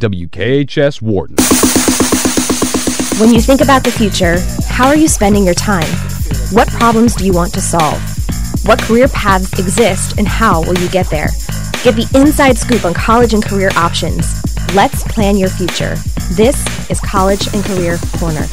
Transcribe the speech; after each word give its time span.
WKHS 0.00 1.02
Worton. 1.02 1.34
When 3.18 3.34
you 3.34 3.40
think 3.40 3.60
about 3.60 3.82
the 3.82 3.90
future, 3.90 4.38
how 4.68 4.86
are 4.86 4.94
you 4.94 5.08
spending 5.08 5.44
your 5.44 5.54
time? 5.54 5.88
What 6.52 6.68
problems 6.68 7.16
do 7.16 7.26
you 7.26 7.32
want 7.32 7.52
to 7.54 7.60
solve? 7.60 8.00
What 8.64 8.80
career 8.80 9.08
paths 9.08 9.58
exist 9.58 10.16
and 10.16 10.28
how 10.28 10.60
will 10.60 10.78
you 10.78 10.88
get 10.90 11.10
there? 11.10 11.30
Get 11.82 11.96
the 11.96 12.08
inside 12.14 12.56
scoop 12.56 12.84
on 12.84 12.94
college 12.94 13.34
and 13.34 13.44
career 13.44 13.70
options. 13.74 14.40
Let's 14.72 15.02
plan 15.02 15.36
your 15.36 15.48
future. 15.48 15.96
This 16.36 16.64
is 16.88 17.00
College 17.00 17.52
and 17.52 17.64
Career 17.64 17.98
Corner. 18.20 18.46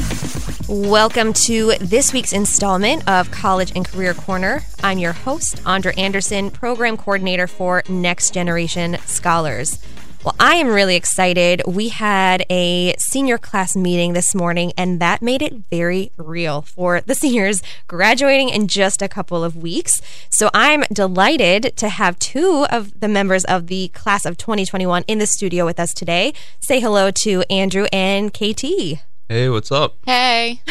Welcome 0.68 1.32
to 1.46 1.74
this 1.80 2.12
week's 2.12 2.34
installment 2.34 3.08
of 3.08 3.30
College 3.30 3.72
and 3.76 3.86
Career 3.86 4.16
Corner. 4.16 4.64
I'm 4.84 4.98
your 4.98 5.14
host, 5.14 5.62
Andra 5.64 5.94
Anderson, 5.96 6.50
Program 6.50 6.98
Coordinator 6.98 7.46
for 7.46 7.84
Next 7.88 8.34
Generation 8.34 8.98
Scholars. 9.06 9.78
Well, 10.26 10.36
I 10.40 10.56
am 10.56 10.70
really 10.70 10.96
excited. 10.96 11.62
We 11.68 11.90
had 11.90 12.48
a 12.50 12.96
senior 12.98 13.38
class 13.38 13.76
meeting 13.76 14.14
this 14.14 14.34
morning, 14.34 14.74
and 14.76 15.00
that 15.00 15.22
made 15.22 15.44
it 15.44 15.54
very 15.70 16.12
real 16.18 16.64
for 16.64 17.02
the 17.02 17.14
seniors 17.14 17.62
graduating 17.88 18.50
in 18.50 18.68
just 18.68 19.04
a 19.04 19.08
couple 19.08 19.44
of 19.44 19.56
weeks. 19.56 20.02
So 20.32 20.50
I'm 20.52 20.84
delighted 20.92 21.78
to 21.78 21.90
have 21.90 22.18
two 22.18 22.66
of 22.72 23.00
the 23.00 23.08
members 23.08 23.46
of 23.46 23.68
the 23.68 23.90
class 23.90 24.26
of 24.26 24.36
2021 24.36 25.04
in 25.08 25.20
the 25.20 25.28
studio 25.28 25.64
with 25.64 25.80
us 25.80 25.94
today. 25.94 26.34
Say 26.60 26.80
hello 26.80 27.12
to 27.22 27.44
Andrew 27.52 27.86
and 27.94 28.34
KT. 28.34 29.04
Hey, 29.28 29.50
what's 29.50 29.72
up? 29.72 29.98
Hey. 30.06 30.62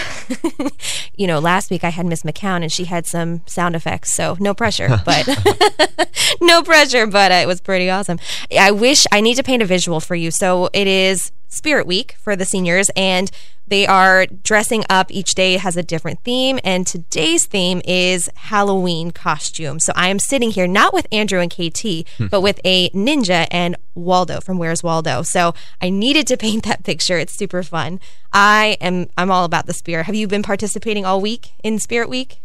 you 1.16 1.26
know, 1.26 1.40
last 1.40 1.72
week 1.72 1.82
I 1.82 1.88
had 1.88 2.06
Miss 2.06 2.22
McCown 2.22 2.62
and 2.62 2.70
she 2.70 2.84
had 2.84 3.04
some 3.04 3.42
sound 3.46 3.74
effects, 3.74 4.14
so 4.14 4.36
no 4.38 4.54
pressure, 4.54 4.88
but 5.04 5.28
no 6.40 6.62
pressure, 6.62 7.08
but 7.08 7.32
uh, 7.32 7.34
it 7.34 7.48
was 7.48 7.60
pretty 7.60 7.90
awesome. 7.90 8.20
I 8.56 8.70
wish 8.70 9.06
I 9.10 9.20
need 9.22 9.34
to 9.34 9.42
paint 9.42 9.60
a 9.60 9.66
visual 9.66 9.98
for 9.98 10.14
you. 10.14 10.30
So 10.30 10.70
it 10.72 10.86
is 10.86 11.32
Spirit 11.54 11.86
Week 11.86 12.16
for 12.20 12.36
the 12.36 12.44
seniors, 12.44 12.90
and 12.96 13.30
they 13.66 13.86
are 13.86 14.26
dressing 14.26 14.84
up. 14.91 15.10
Each 15.10 15.34
day 15.34 15.56
has 15.56 15.77
a 15.77 15.83
different 15.83 16.20
theme, 16.22 16.58
and 16.62 16.86
today's 16.86 17.46
theme 17.46 17.80
is 17.84 18.28
Halloween 18.34 19.11
costume. 19.11 19.80
So 19.80 19.92
I 19.96 20.08
am 20.08 20.19
sitting 20.19 20.50
here 20.50 20.66
not 20.66 20.92
with 20.92 21.06
Andrew 21.11 21.41
and 21.41 21.50
KT, 21.50 22.06
hmm. 22.19 22.27
but 22.27 22.42
with 22.42 22.61
a 22.64 22.91
ninja 22.91 23.46
and 23.50 23.77
Waldo 23.94 24.41
from 24.41 24.58
Where's 24.58 24.83
Waldo. 24.83 25.22
So 25.22 25.55
I 25.80 25.91
needed 25.91 26.27
to 26.28 26.36
paint 26.44 26.64
that 26.64 26.84
picture. 26.84 27.19
It's 27.19 27.36
super 27.36 27.62
fun. 27.62 28.00
I 28.33 28.77
am 28.80 29.06
I'm 29.16 29.30
all 29.30 29.44
about 29.44 29.66
the 29.66 29.72
spirit. 29.72 30.06
Have 30.06 30.14
you 30.14 30.27
been 30.27 30.42
participating 30.42 31.06
all 31.06 31.20
week 31.20 31.52
in 31.62 31.78
Spirit 31.78 32.08
Week? 32.08 32.41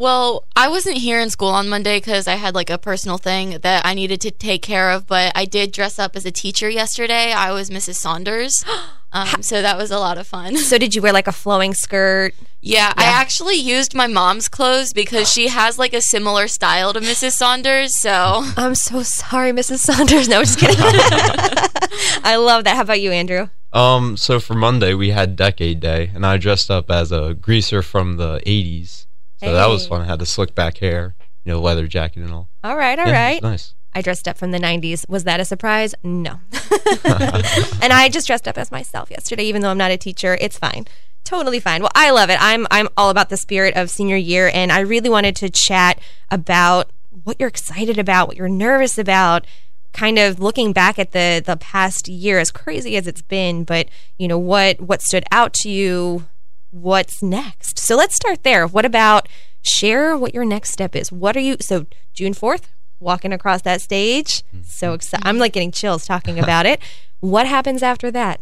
Well, 0.00 0.44
I 0.56 0.68
wasn't 0.68 0.96
here 0.96 1.20
in 1.20 1.28
school 1.28 1.50
on 1.50 1.68
Monday 1.68 1.98
because 1.98 2.26
I 2.26 2.36
had 2.36 2.54
like 2.54 2.70
a 2.70 2.78
personal 2.78 3.18
thing 3.18 3.58
that 3.60 3.84
I 3.84 3.92
needed 3.92 4.22
to 4.22 4.30
take 4.30 4.62
care 4.62 4.92
of, 4.92 5.06
but 5.06 5.30
I 5.34 5.44
did 5.44 5.72
dress 5.72 5.98
up 5.98 6.16
as 6.16 6.24
a 6.24 6.30
teacher 6.30 6.70
yesterday. 6.70 7.32
I 7.32 7.52
was 7.52 7.68
Mrs. 7.68 7.96
Saunders. 7.96 8.64
Um, 9.12 9.42
so 9.42 9.60
that 9.60 9.76
was 9.76 9.90
a 9.90 9.98
lot 9.98 10.18
of 10.18 10.26
fun. 10.28 10.56
So 10.56 10.78
did 10.78 10.94
you 10.94 11.02
wear 11.02 11.12
like 11.12 11.26
a 11.26 11.32
flowing 11.32 11.74
skirt? 11.74 12.32
Yeah, 12.60 12.86
yeah, 12.86 12.92
I 12.96 13.06
actually 13.06 13.56
used 13.56 13.92
my 13.92 14.06
mom's 14.06 14.48
clothes 14.48 14.92
because 14.92 15.28
she 15.28 15.48
has 15.48 15.80
like 15.80 15.92
a 15.92 16.00
similar 16.00 16.46
style 16.46 16.92
to 16.92 17.00
Mrs. 17.00 17.32
Saunders. 17.32 18.00
So 18.00 18.12
I'm 18.56 18.76
so 18.76 19.02
sorry, 19.02 19.50
Mrs. 19.50 19.80
Saunders. 19.80 20.28
No, 20.28 20.44
just 20.44 20.60
kidding. 20.60 20.76
I 20.80 22.36
love 22.36 22.62
that. 22.62 22.76
How 22.76 22.82
about 22.82 23.00
you, 23.00 23.10
Andrew? 23.10 23.48
Um, 23.72 24.16
so 24.16 24.38
for 24.38 24.54
Monday 24.54 24.94
we 24.94 25.10
had 25.10 25.34
Decade 25.34 25.80
Day, 25.80 26.12
and 26.14 26.24
I 26.24 26.36
dressed 26.36 26.70
up 26.70 26.88
as 26.88 27.10
a 27.10 27.34
greaser 27.34 27.82
from 27.82 28.16
the 28.16 28.40
'80s. 28.46 29.06
So 29.40 29.46
hey. 29.46 29.52
that 29.52 29.68
was 29.68 29.86
fun. 29.86 30.02
I 30.02 30.04
had 30.04 30.18
the 30.18 30.26
slick 30.26 30.54
back 30.54 30.78
hair, 30.78 31.14
you 31.44 31.52
know, 31.52 31.60
leather 31.60 31.86
jacket 31.86 32.22
and 32.22 32.32
all. 32.32 32.48
All 32.62 32.76
right, 32.76 32.98
all 32.98 33.06
yeah, 33.06 33.24
right. 33.24 33.42
Nice. 33.42 33.74
I 33.94 34.02
dressed 34.02 34.28
up 34.28 34.36
from 34.36 34.50
the 34.50 34.58
90s. 34.58 35.08
Was 35.08 35.24
that 35.24 35.40
a 35.40 35.44
surprise? 35.44 35.94
No. 36.02 36.40
and 37.04 37.92
I 37.92 38.08
just 38.12 38.26
dressed 38.26 38.46
up 38.46 38.58
as 38.58 38.70
myself 38.70 39.10
yesterday, 39.10 39.44
even 39.44 39.62
though 39.62 39.70
I'm 39.70 39.78
not 39.78 39.90
a 39.90 39.96
teacher. 39.96 40.36
It's 40.40 40.58
fine. 40.58 40.86
Totally 41.24 41.58
fine. 41.58 41.80
Well, 41.80 41.90
I 41.94 42.10
love 42.10 42.28
it. 42.28 42.36
I'm 42.40 42.66
I'm 42.70 42.88
all 42.96 43.10
about 43.10 43.30
the 43.30 43.36
spirit 43.36 43.76
of 43.76 43.90
senior 43.90 44.16
year, 44.16 44.50
and 44.52 44.70
I 44.70 44.80
really 44.80 45.08
wanted 45.08 45.36
to 45.36 45.50
chat 45.50 46.00
about 46.30 46.90
what 47.24 47.36
you're 47.38 47.48
excited 47.48 47.98
about, 47.98 48.28
what 48.28 48.36
you're 48.36 48.48
nervous 48.48 48.98
about, 48.98 49.46
kind 49.92 50.18
of 50.18 50.40
looking 50.40 50.72
back 50.72 50.98
at 50.98 51.12
the 51.12 51.42
the 51.44 51.56
past 51.56 52.08
year, 52.08 52.38
as 52.38 52.50
crazy 52.50 52.96
as 52.96 53.06
it's 53.06 53.22
been, 53.22 53.64
but 53.64 53.88
you 54.18 54.28
know 54.28 54.38
what 54.38 54.80
what 54.80 55.02
stood 55.02 55.24
out 55.30 55.52
to 55.54 55.70
you, 55.70 56.26
what's 56.70 57.22
next. 57.22 57.78
So 57.78 57.96
let's 57.96 58.16
start 58.16 58.42
there. 58.42 58.66
What 58.66 58.84
about 58.84 59.28
share 59.62 60.16
what 60.16 60.34
your 60.34 60.44
next 60.44 60.70
step 60.70 60.96
is? 60.96 61.12
What 61.12 61.36
are 61.36 61.40
you 61.40 61.56
so 61.60 61.86
June 62.14 62.34
4th, 62.34 62.64
walking 63.00 63.32
across 63.32 63.62
that 63.62 63.80
stage. 63.80 64.42
Mm-hmm. 64.48 64.62
So 64.64 64.92
excited. 64.92 65.26
I'm 65.26 65.38
like 65.38 65.52
getting 65.52 65.72
chills 65.72 66.04
talking 66.04 66.38
about 66.38 66.66
it. 66.66 66.80
What 67.20 67.46
happens 67.46 67.82
after 67.82 68.10
that? 68.12 68.40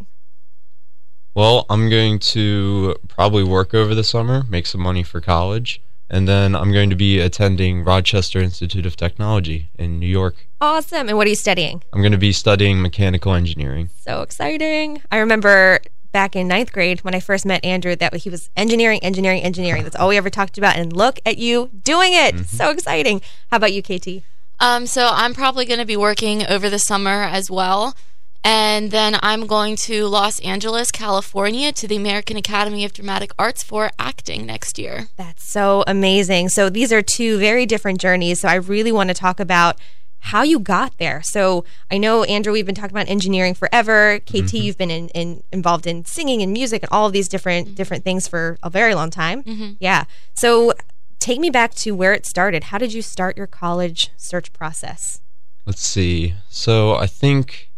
Well, 1.34 1.66
I'm 1.70 1.88
going 1.88 2.18
to 2.18 2.96
probably 3.06 3.44
work 3.44 3.72
over 3.72 3.94
the 3.94 4.04
summer, 4.04 4.44
make 4.48 4.66
some 4.66 4.80
money 4.80 5.04
for 5.04 5.20
college, 5.20 5.80
and 6.10 6.26
then 6.26 6.56
I'm 6.56 6.72
going 6.72 6.90
to 6.90 6.96
be 6.96 7.20
attending 7.20 7.84
Rochester 7.84 8.40
Institute 8.40 8.86
of 8.86 8.96
Technology 8.96 9.70
in 9.78 10.00
New 10.00 10.08
York. 10.08 10.48
Awesome. 10.60 11.08
And 11.08 11.16
what 11.16 11.26
are 11.26 11.30
you 11.30 11.36
studying? 11.36 11.82
I'm 11.92 12.00
going 12.00 12.12
to 12.12 12.18
be 12.18 12.32
studying 12.32 12.82
mechanical 12.82 13.34
engineering. 13.34 13.90
So 14.00 14.22
exciting. 14.22 15.00
I 15.12 15.18
remember 15.18 15.78
back 16.18 16.34
in 16.34 16.48
ninth 16.48 16.72
grade 16.72 16.98
when 17.04 17.14
I 17.14 17.20
first 17.20 17.46
met 17.46 17.64
Andrew 17.64 17.94
that 17.94 18.12
he 18.16 18.28
was 18.28 18.50
engineering, 18.56 18.98
engineering, 19.04 19.40
engineering. 19.40 19.84
That's 19.84 19.94
all 19.94 20.08
we 20.08 20.16
ever 20.16 20.30
talked 20.30 20.58
about. 20.58 20.74
And 20.74 20.92
look 20.92 21.20
at 21.24 21.38
you 21.38 21.70
doing 21.84 22.12
it. 22.12 22.34
Mm-hmm. 22.34 22.42
So 22.42 22.70
exciting. 22.70 23.20
How 23.52 23.58
about 23.58 23.72
you, 23.72 23.84
KT? 23.84 24.24
Um, 24.58 24.86
so 24.86 25.08
I'm 25.12 25.32
probably 25.32 25.64
going 25.64 25.78
to 25.78 25.86
be 25.86 25.96
working 25.96 26.44
over 26.44 26.68
the 26.68 26.80
summer 26.80 27.22
as 27.22 27.52
well. 27.52 27.94
And 28.42 28.90
then 28.90 29.16
I'm 29.22 29.46
going 29.46 29.76
to 29.86 30.08
Los 30.08 30.40
Angeles, 30.40 30.90
California 30.90 31.70
to 31.70 31.86
the 31.86 31.94
American 31.94 32.36
Academy 32.36 32.84
of 32.84 32.92
Dramatic 32.92 33.30
Arts 33.38 33.62
for 33.62 33.92
acting 33.96 34.44
next 34.44 34.76
year. 34.76 35.06
That's 35.16 35.48
so 35.48 35.84
amazing. 35.86 36.48
So 36.48 36.68
these 36.68 36.92
are 36.92 37.00
two 37.00 37.38
very 37.38 37.64
different 37.64 38.00
journeys. 38.00 38.40
So 38.40 38.48
I 38.48 38.56
really 38.56 38.90
want 38.90 39.10
to 39.10 39.14
talk 39.14 39.38
about 39.38 39.78
how 40.20 40.42
you 40.42 40.58
got 40.58 40.96
there. 40.98 41.22
So 41.22 41.64
I 41.90 41.98
know 41.98 42.24
Andrew, 42.24 42.52
we've 42.52 42.66
been 42.66 42.74
talking 42.74 42.96
about 42.96 43.08
engineering 43.08 43.54
forever. 43.54 44.20
KT, 44.20 44.32
mm-hmm. 44.32 44.56
you've 44.56 44.78
been 44.78 44.90
in, 44.90 45.08
in, 45.10 45.42
involved 45.52 45.86
in 45.86 46.04
singing 46.04 46.42
and 46.42 46.52
music 46.52 46.82
and 46.82 46.90
all 46.92 47.06
of 47.06 47.12
these 47.12 47.28
different 47.28 47.66
mm-hmm. 47.68 47.74
different 47.74 48.04
things 48.04 48.28
for 48.28 48.58
a 48.62 48.70
very 48.70 48.94
long 48.94 49.10
time. 49.10 49.42
Mm-hmm. 49.42 49.72
Yeah. 49.80 50.04
So 50.34 50.72
take 51.18 51.40
me 51.40 51.50
back 51.50 51.74
to 51.76 51.92
where 51.92 52.12
it 52.12 52.26
started. 52.26 52.64
How 52.64 52.78
did 52.78 52.92
you 52.92 53.02
start 53.02 53.36
your 53.36 53.46
college 53.46 54.10
search 54.16 54.52
process? 54.52 55.20
Let's 55.66 55.86
see. 55.86 56.34
So 56.48 56.94
I 56.94 57.06
think 57.06 57.70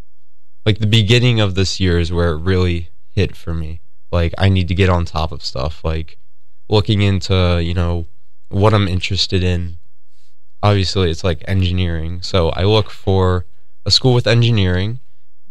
like 0.64 0.78
the 0.78 0.86
beginning 0.86 1.40
of 1.40 1.54
this 1.54 1.80
year 1.80 1.98
is 1.98 2.12
where 2.12 2.32
it 2.32 2.40
really 2.40 2.90
hit 3.10 3.36
for 3.36 3.54
me. 3.54 3.80
Like 4.12 4.34
I 4.38 4.48
need 4.48 4.68
to 4.68 4.74
get 4.74 4.88
on 4.88 5.04
top 5.04 5.32
of 5.32 5.44
stuff. 5.44 5.84
Like 5.84 6.18
looking 6.68 7.02
into, 7.02 7.60
you 7.62 7.74
know, 7.74 8.06
what 8.48 8.74
I'm 8.74 8.88
interested 8.88 9.42
in 9.42 9.78
obviously 10.62 11.10
it's 11.10 11.24
like 11.24 11.42
engineering. 11.46 12.22
So 12.22 12.50
I 12.50 12.64
look 12.64 12.90
for 12.90 13.46
a 13.84 13.90
school 13.90 14.14
with 14.14 14.26
engineering 14.26 15.00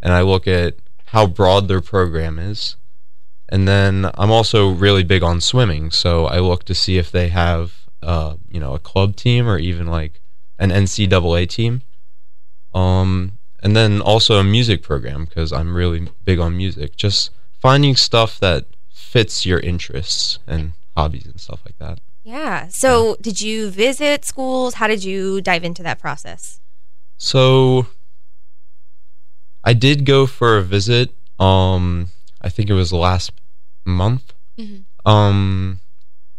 and 0.02 0.14
I 0.14 0.22
look 0.22 0.48
at 0.48 0.76
how 1.06 1.28
broad 1.28 1.68
their 1.68 1.82
program 1.82 2.40
is. 2.40 2.76
And 3.50 3.68
then 3.68 4.12
I'm 4.14 4.32
also 4.32 4.70
really 4.70 5.04
big 5.04 5.24
on 5.24 5.42
swimming, 5.42 5.90
so 5.90 6.28
I 6.28 6.38
look 6.38 6.66
to 6.66 6.76
see 6.76 7.00
if 7.00 7.12
they 7.12 7.30
have 7.30 7.74
uh, 8.04 8.36
you 8.48 8.60
know, 8.60 8.76
a 8.76 8.80
club 8.80 9.16
team 9.16 9.48
or 9.48 9.58
even 9.58 9.88
like 9.88 10.22
an 10.58 10.70
NCAA 10.70 11.50
team. 11.50 11.82
Um 12.74 13.34
and 13.62 13.76
then 13.76 14.00
also 14.00 14.40
a 14.40 14.44
music 14.44 14.82
program 14.84 15.26
because 15.26 15.52
I'm 15.52 15.76
really 15.76 16.08
big 16.24 16.40
on 16.40 16.56
music. 16.56 16.96
Just 16.96 17.32
finding 17.60 17.96
stuff 17.96 18.40
that 18.40 18.68
fits 18.90 19.46
your 19.46 19.60
interests 19.60 20.40
and 20.48 20.74
hobbies 20.96 21.26
and 21.26 21.40
stuff 21.40 21.62
like 21.66 21.78
that. 21.80 22.00
Yeah. 22.24 22.68
So, 22.70 23.18
did 23.22 23.40
you 23.40 23.70
visit 23.70 24.26
schools? 24.26 24.76
How 24.76 24.88
did 24.88 25.04
you 25.04 25.42
dive 25.42 25.64
into 25.64 25.84
that 25.84 26.00
process? 26.00 26.60
So, 27.18 27.88
I 29.64 29.74
did 29.74 30.06
go 30.06 30.26
for 30.26 30.58
a 30.58 30.62
visit. 30.62 31.12
Um, 31.40 32.10
I 32.42 32.50
think 32.50 32.70
it 32.70 32.74
was 32.74 32.94
last 32.94 33.32
month. 33.86 34.34
Mm-hmm. 34.58 35.10
Um, 35.10 35.80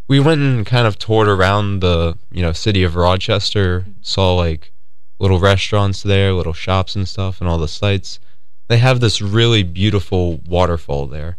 we 0.08 0.20
went 0.20 0.40
and 0.40 0.66
kind 0.66 0.86
of 0.86 0.98
toured 0.98 1.28
around 1.28 1.80
the 1.80 2.16
you 2.30 2.42
know 2.42 2.52
city 2.52 2.82
of 2.82 2.96
Rochester. 2.96 3.80
Mm-hmm. 3.80 3.90
Saw 4.02 4.34
like 4.34 4.72
little 5.18 5.38
restaurants 5.38 6.02
there, 6.02 6.32
little 6.32 6.52
shops 6.52 6.96
and 6.96 7.08
stuff, 7.08 7.40
and 7.40 7.48
all 7.48 7.58
the 7.58 7.68
sites. 7.68 8.18
They 8.68 8.78
have 8.78 9.00
this 9.00 9.20
really 9.20 9.62
beautiful 9.62 10.38
waterfall 10.46 11.06
there, 11.06 11.36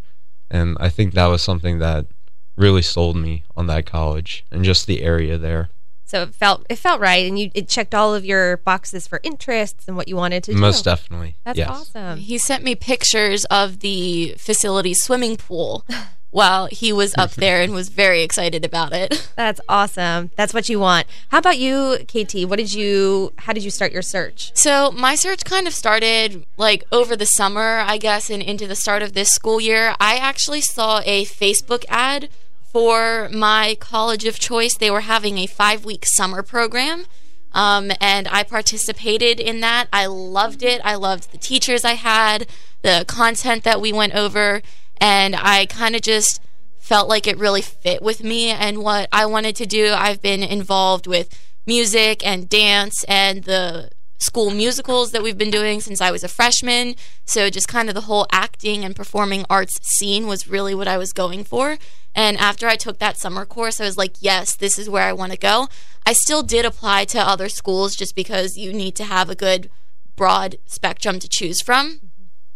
and 0.50 0.78
I 0.80 0.90
think 0.90 1.14
that 1.14 1.28
was 1.28 1.42
something 1.42 1.80
that 1.80 2.08
really 2.56 2.82
sold 2.82 3.16
me 3.16 3.44
on 3.56 3.68
that 3.68 3.86
college 3.86 4.46
and 4.52 4.64
just 4.64 4.88
the 4.88 5.02
area 5.02 5.38
there. 5.38 5.70
So 6.06 6.24
it 6.24 6.36
felt 6.36 6.66
it 6.70 6.76
felt 6.76 7.00
right, 7.00 7.26
and 7.26 7.40
you 7.40 7.52
it 7.54 7.70
checked 7.70 7.96
all 7.96 8.14
of 8.14 8.26
your 8.26 8.58
boxes 8.58 9.08
for 9.08 9.22
interests 9.24 9.88
and 9.88 9.96
what 9.96 10.10
you 10.10 10.18
wanted 10.18 10.44
to 10.44 10.54
do. 10.54 10.60
Most 10.60 10.84
definitely. 10.84 11.38
That's 11.46 11.58
yes. 11.58 11.70
awesome. 11.70 12.20
He 12.20 12.38
sent 12.38 12.66
me 12.66 12.76
pictures 12.76 13.46
of 13.46 13.80
the 13.80 14.36
facility 14.38 14.94
swimming 14.94 15.38
pool. 15.38 15.86
while 16.32 16.66
he 16.68 16.92
was 16.92 17.14
up 17.18 17.32
there 17.36 17.62
and 17.62 17.74
was 17.74 17.90
very 17.90 18.24
excited 18.24 18.66
about 18.66 18.94
it. 18.94 19.30
That's 19.36 19.62
awesome. 19.70 20.32
That's 20.36 20.54
what 20.54 20.70
you 20.70 20.80
want. 20.80 21.08
How 21.30 21.38
about 21.38 21.60
you, 21.60 21.98
KT? 22.08 22.46
What 22.50 22.58
did 22.58 22.74
you? 22.74 23.34
How 23.38 23.54
did 23.54 23.64
you 23.64 23.72
start 23.72 23.92
your 23.92 24.02
search? 24.02 24.52
So 24.56 24.92
my 24.92 25.16
search 25.16 25.46
kind 25.46 25.68
of 25.68 25.74
started 25.74 26.46
like 26.58 26.84
over 26.92 27.16
the 27.16 27.26
summer, 27.26 27.84
I 27.86 27.98
guess, 27.98 28.30
and 28.30 28.42
into 28.42 28.68
the 28.68 28.76
start 28.76 29.04
of 29.04 29.14
this 29.14 29.30
school 29.30 29.62
year. 29.62 29.96
I 30.00 30.18
actually 30.18 30.62
saw 30.62 31.02
a 31.06 31.26
Facebook 31.26 31.86
ad 31.88 32.30
for 32.72 33.30
my 33.34 33.76
college 33.80 34.26
of 34.26 34.40
choice. 34.40 34.76
They 34.76 34.90
were 34.90 35.02
having 35.02 35.38
a 35.38 35.46
five 35.46 35.86
week 35.86 36.06
summer 36.08 36.42
program. 36.42 37.06
Um, 37.54 37.92
and 38.00 38.30
I 38.30 38.44
participated 38.44 39.40
in 39.40 39.60
that. 39.60 39.88
I 39.92 40.06
loved 40.06 40.64
it. 40.64 40.80
I 40.86 40.96
loved 40.96 41.32
the 41.32 41.38
teachers 41.38 41.84
I 41.84 41.96
had, 41.96 42.48
the 42.82 43.04
content 43.08 43.64
that 43.64 43.82
we 43.82 43.92
went 43.92 44.16
over, 44.16 44.62
and 45.02 45.36
I 45.36 45.66
kind 45.66 45.96
of 45.96 46.02
just 46.02 46.40
felt 46.78 47.10
like 47.10 47.28
it 47.28 47.38
really 47.38 47.62
fit 47.62 48.02
with 48.02 48.24
me 48.24 48.50
and 48.50 48.84
what 48.84 49.10
I 49.12 49.26
wanted 49.26 49.56
to 49.58 49.66
do. 49.66 49.94
I've 49.94 50.22
been 50.22 50.44
involved 50.44 51.08
with 51.08 51.38
music 51.66 52.26
and 52.26 52.48
dance 52.48 53.04
and 53.08 53.44
the 53.44 53.90
school 54.20 54.52
musicals 54.52 55.12
that 55.12 55.24
we've 55.24 55.38
been 55.38 55.50
doing 55.50 55.82
since 55.82 56.00
I 56.00 56.12
was 56.12 56.24
a 56.24 56.28
freshman. 56.28 56.96
So 57.26 57.50
just 57.50 57.68
kind 57.68 57.90
of 57.90 57.96
the 57.96 58.02
whole 58.02 58.28
acting 58.32 58.86
and 58.86 58.96
performing 58.96 59.46
arts 59.50 59.74
scene 59.82 60.28
was 60.28 60.48
really 60.48 60.76
what 60.76 60.88
I 60.88 60.98
was 60.98 61.12
going 61.12 61.44
for. 61.44 61.78
And 62.14 62.38
after 62.38 62.68
I 62.68 62.76
took 62.76 63.00
that 63.00 63.18
summer 63.18 63.46
course, 63.46 63.82
I 63.82 63.86
was 63.86 63.98
like, 63.98 64.18
yes, 64.20 64.56
this 64.56 64.78
is 64.78 64.90
where 64.90 65.04
I 65.04 65.14
want 65.14 65.32
to 65.32 65.38
go. 65.38 65.68
I 66.06 66.14
still 66.14 66.44
did 66.44 66.66
apply 66.66 67.06
to 67.06 67.20
other 67.20 67.50
schools 67.50 67.96
just 67.96 68.16
because 68.16 68.58
you 68.58 68.72
need 68.72 68.96
to 68.98 69.06
have 69.06 69.30
a 69.30 69.36
good 69.36 69.72
broad 70.16 70.58
spectrum 70.68 71.18
to 71.20 71.28
choose 71.28 71.62
from. 71.62 72.02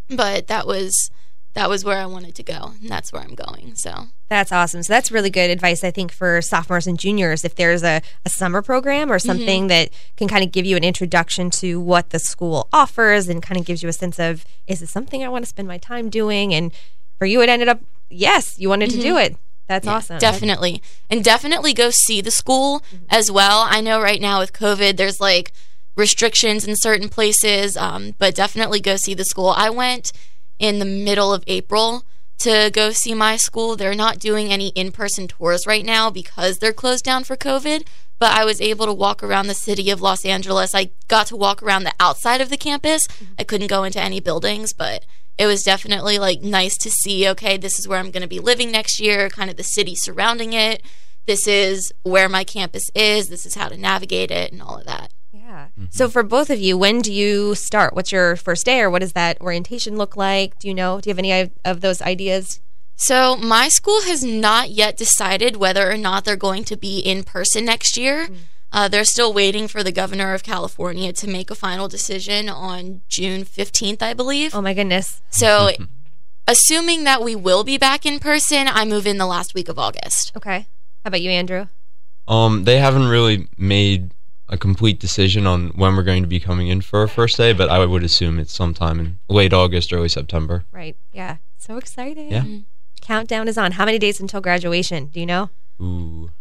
Mm-hmm. 0.10 0.16
But 0.16 0.48
that 0.48 0.68
was 0.68 1.10
that 1.56 1.70
was 1.70 1.84
where 1.84 1.98
I 1.98 2.06
wanted 2.06 2.36
to 2.36 2.44
go, 2.44 2.74
and 2.80 2.90
that's 2.90 3.12
where 3.12 3.22
I'm 3.22 3.34
going. 3.34 3.76
So 3.76 4.08
That's 4.28 4.52
awesome. 4.52 4.82
So 4.84 4.92
that's 4.92 5.12
really 5.12 5.30
good 5.30 5.50
advice, 5.50 5.84
I 5.84 5.92
think, 5.92 6.12
for 6.12 6.42
sophomores 6.42 6.88
and 6.88 7.00
juniors. 7.00 7.46
If 7.46 7.56
there's 7.56 7.84
a, 7.84 8.02
a 8.26 8.30
summer 8.30 8.62
program 8.62 9.12
or 9.12 9.20
something 9.20 9.64
mm-hmm. 9.64 9.68
that 9.70 9.90
can 10.18 10.28
kind 10.28 10.44
of 10.44 10.52
give 10.52 10.66
you 10.66 10.76
an 10.76 10.84
introduction 10.84 11.50
to 11.52 11.80
what 11.80 12.10
the 12.10 12.20
school 12.20 12.68
offers 12.74 13.30
and 13.30 13.44
kind 13.44 13.60
of 13.60 13.66
gives 13.66 13.84
you 13.84 13.90
a 13.90 13.94
sense 13.94 14.20
of, 14.20 14.44
is 14.68 14.80
this 14.80 14.90
something 14.90 15.24
I 15.24 15.30
want 15.30 15.44
to 15.44 15.50
spend 15.50 15.68
my 15.68 15.78
time 15.78 16.10
doing? 16.10 16.54
And 16.54 16.72
for 17.18 17.26
you, 17.26 17.42
it 17.42 17.50
ended 17.50 17.68
up, 17.68 17.82
yes, 18.10 18.58
you 18.58 18.68
wanted 18.68 18.90
to 18.92 18.98
do 19.02 19.14
mm-hmm. 19.14 19.34
it. 19.34 19.38
That's 19.68 19.88
awesome. 19.88 20.18
Definitely. 20.18 20.82
And 21.10 21.24
definitely 21.24 21.74
go 21.74 21.90
see 21.92 22.22
the 22.22 22.32
school 22.32 22.82
mm-hmm. 22.82 23.06
as 23.10 23.32
well. 23.32 23.66
I 23.70 23.80
know 23.80 24.02
right 24.02 24.22
now 24.22 24.40
with 24.40 24.54
COVID, 24.54 24.98
there's 24.98 25.20
like 25.20 25.52
restrictions 25.96 26.68
in 26.68 26.76
certain 26.76 27.10
places, 27.10 27.78
um, 27.78 28.16
but 28.18 28.36
definitely 28.36 28.80
go 28.80 28.96
see 28.96 29.14
the 29.14 29.24
school. 29.24 29.50
I 29.50 29.70
went 29.70 30.12
in 30.60 30.80
the 30.80 30.86
middle 30.86 31.34
of 31.34 31.44
April 31.48 32.06
to 32.40 32.70
go 32.74 32.92
see 32.92 33.14
my 33.14 33.38
school. 33.38 33.76
They're 33.76 33.96
not 33.96 34.20
doing 34.20 34.52
any 34.52 34.70
in 34.70 34.92
person 34.92 35.28
tours 35.28 35.66
right 35.66 35.86
now 35.86 36.10
because 36.10 36.58
they're 36.58 36.74
closed 36.74 37.06
down 37.06 37.24
for 37.24 37.36
COVID. 37.36 37.86
But 38.18 38.32
I 38.32 38.46
was 38.46 38.62
able 38.62 38.86
to 38.86 38.94
walk 38.94 39.22
around 39.22 39.48
the 39.48 39.54
city 39.54 39.90
of 39.90 40.02
Los 40.02 40.24
Angeles. 40.26 40.74
I 40.74 40.92
got 41.10 41.28
to 41.28 41.36
walk 41.36 41.62
around 41.62 41.84
the 41.84 41.94
outside 42.00 42.40
of 42.40 42.50
the 42.50 42.58
campus. 42.58 43.08
Mm-hmm. 43.08 43.34
I 43.40 43.44
couldn't 43.44 43.68
go 43.68 43.84
into 43.84 44.00
any 44.00 44.22
buildings, 44.22 44.72
but 44.72 45.06
it 45.38 45.46
was 45.46 45.64
definitely 45.64 46.18
like 46.18 46.42
nice 46.42 46.78
to 46.78 46.90
see 46.90 47.28
okay 47.28 47.58
this 47.58 47.78
is 47.80 47.88
where 47.88 48.00
i'm 48.00 48.12
going 48.12 48.22
to 48.22 48.28
be 48.28 48.40
living 48.40 48.72
next 48.72 49.00
year 49.00 49.30
kind 49.30 49.50
of 49.50 49.58
the 49.58 49.64
city 49.64 49.96
surrounding 49.96 50.54
it 50.54 50.82
this 51.26 51.48
is 51.48 51.92
where 52.04 52.30
my 52.30 52.44
campus 52.44 52.90
is 52.96 53.30
this 53.30 53.46
is 53.46 53.56
how 53.56 53.68
to 53.68 53.78
navigate 53.78 54.32
it 54.32 54.52
and 54.52 54.62
all 54.62 54.78
of 54.78 54.86
that 54.86 55.12
Yeah. 55.46 55.68
So 55.92 56.10
for 56.10 56.24
both 56.24 56.50
of 56.50 56.60
you, 56.60 56.76
when 56.78 57.02
do 57.02 57.14
you 57.14 57.54
start? 57.54 57.94
What's 57.96 58.12
your 58.12 58.36
first 58.36 58.66
day 58.66 58.80
or 58.82 58.90
what 58.90 59.00
does 59.02 59.14
that 59.14 59.40
orientation 59.42 59.96
look 59.96 60.18
like? 60.18 60.58
Do 60.58 60.68
you 60.68 60.74
know? 60.74 61.00
Do 61.00 61.08
you 61.08 61.12
have 61.12 61.20
any 61.20 61.32
of- 61.40 61.52
of 61.64 61.82
those 61.82 62.02
ideas? 62.02 62.60
so 62.98 63.36
my 63.36 63.68
school 63.68 64.04
has 64.04 64.24
not 64.24 64.70
yet 64.70 64.96
decided 64.96 65.58
whether 65.58 65.92
or 65.92 65.98
not 65.98 66.24
they're 66.24 66.38
going 66.38 66.64
to 66.64 66.78
be 66.78 66.98
in 67.00 67.24
person 67.26 67.66
next 67.66 67.98
year 67.98 68.30
uh, 68.72 68.88
they're 68.88 69.04
still 69.04 69.34
waiting 69.34 69.68
for 69.68 69.84
the 69.84 69.92
governor 69.92 70.34
of 70.34 70.44
california 70.44 71.12
to 71.12 71.28
make 71.28 71.52
a 71.52 71.56
final 71.56 71.90
decision 71.90 72.48
on 72.48 73.02
june 73.10 73.44
15th 73.44 74.02
i 74.02 74.14
believe 74.14 74.56
Oh 74.56 74.62
my 74.62 74.74
goodness. 74.74 75.22
so 75.30 75.72
assuming 76.48 77.04
that 77.04 77.22
we 77.22 77.36
will 77.36 77.66
be 77.66 77.78
back 77.78 78.06
in 78.06 78.18
person 78.18 78.68
i 78.70 78.86
move 78.86 79.06
in 79.06 79.18
the 79.18 79.26
last 79.26 79.54
week 79.54 79.68
of 79.68 79.78
august 79.78 80.32
Okay. 80.38 80.60
How 81.04 81.10
about 81.10 81.22
you, 81.22 81.32
Andrew? 81.32 81.68
Um, 82.30 82.64
they 82.64 82.80
haven't 82.80 83.08
really 83.10 83.50
made 83.58 84.12
a 84.48 84.58
complete 84.58 85.00
decision 85.00 85.48
on 85.48 85.70
when 85.70 85.96
we're 85.96 86.04
going 86.04 86.24
to 86.24 86.28
be 86.30 86.40
coming 86.40 86.68
in 86.68 86.82
for 86.82 87.00
our 87.00 87.08
first 87.08 87.38
day, 87.38 87.52
but 87.54 87.70
I 87.70 87.86
would 87.86 88.04
assume 88.04 88.40
it's 88.40 88.54
sometime 88.54 89.00
in 89.00 89.20
late 89.28 89.54
August, 89.54 89.92
early 89.92 90.10
September. 90.10 90.64
Right. 90.72 90.96
Yeah. 91.12 91.38
So 91.58 91.78
exciting. 91.78 92.32
Yeah. 92.32 92.44
Countdown 93.02 93.48
is 93.48 93.58
on. 93.58 93.74
How 93.74 93.86
many 93.86 94.00
days 94.00 94.20
until 94.20 94.42
graduation? 94.42 95.08
Do 95.08 95.20
you 95.20 95.26
know? 95.26 95.50
Ooh, 95.82 96.32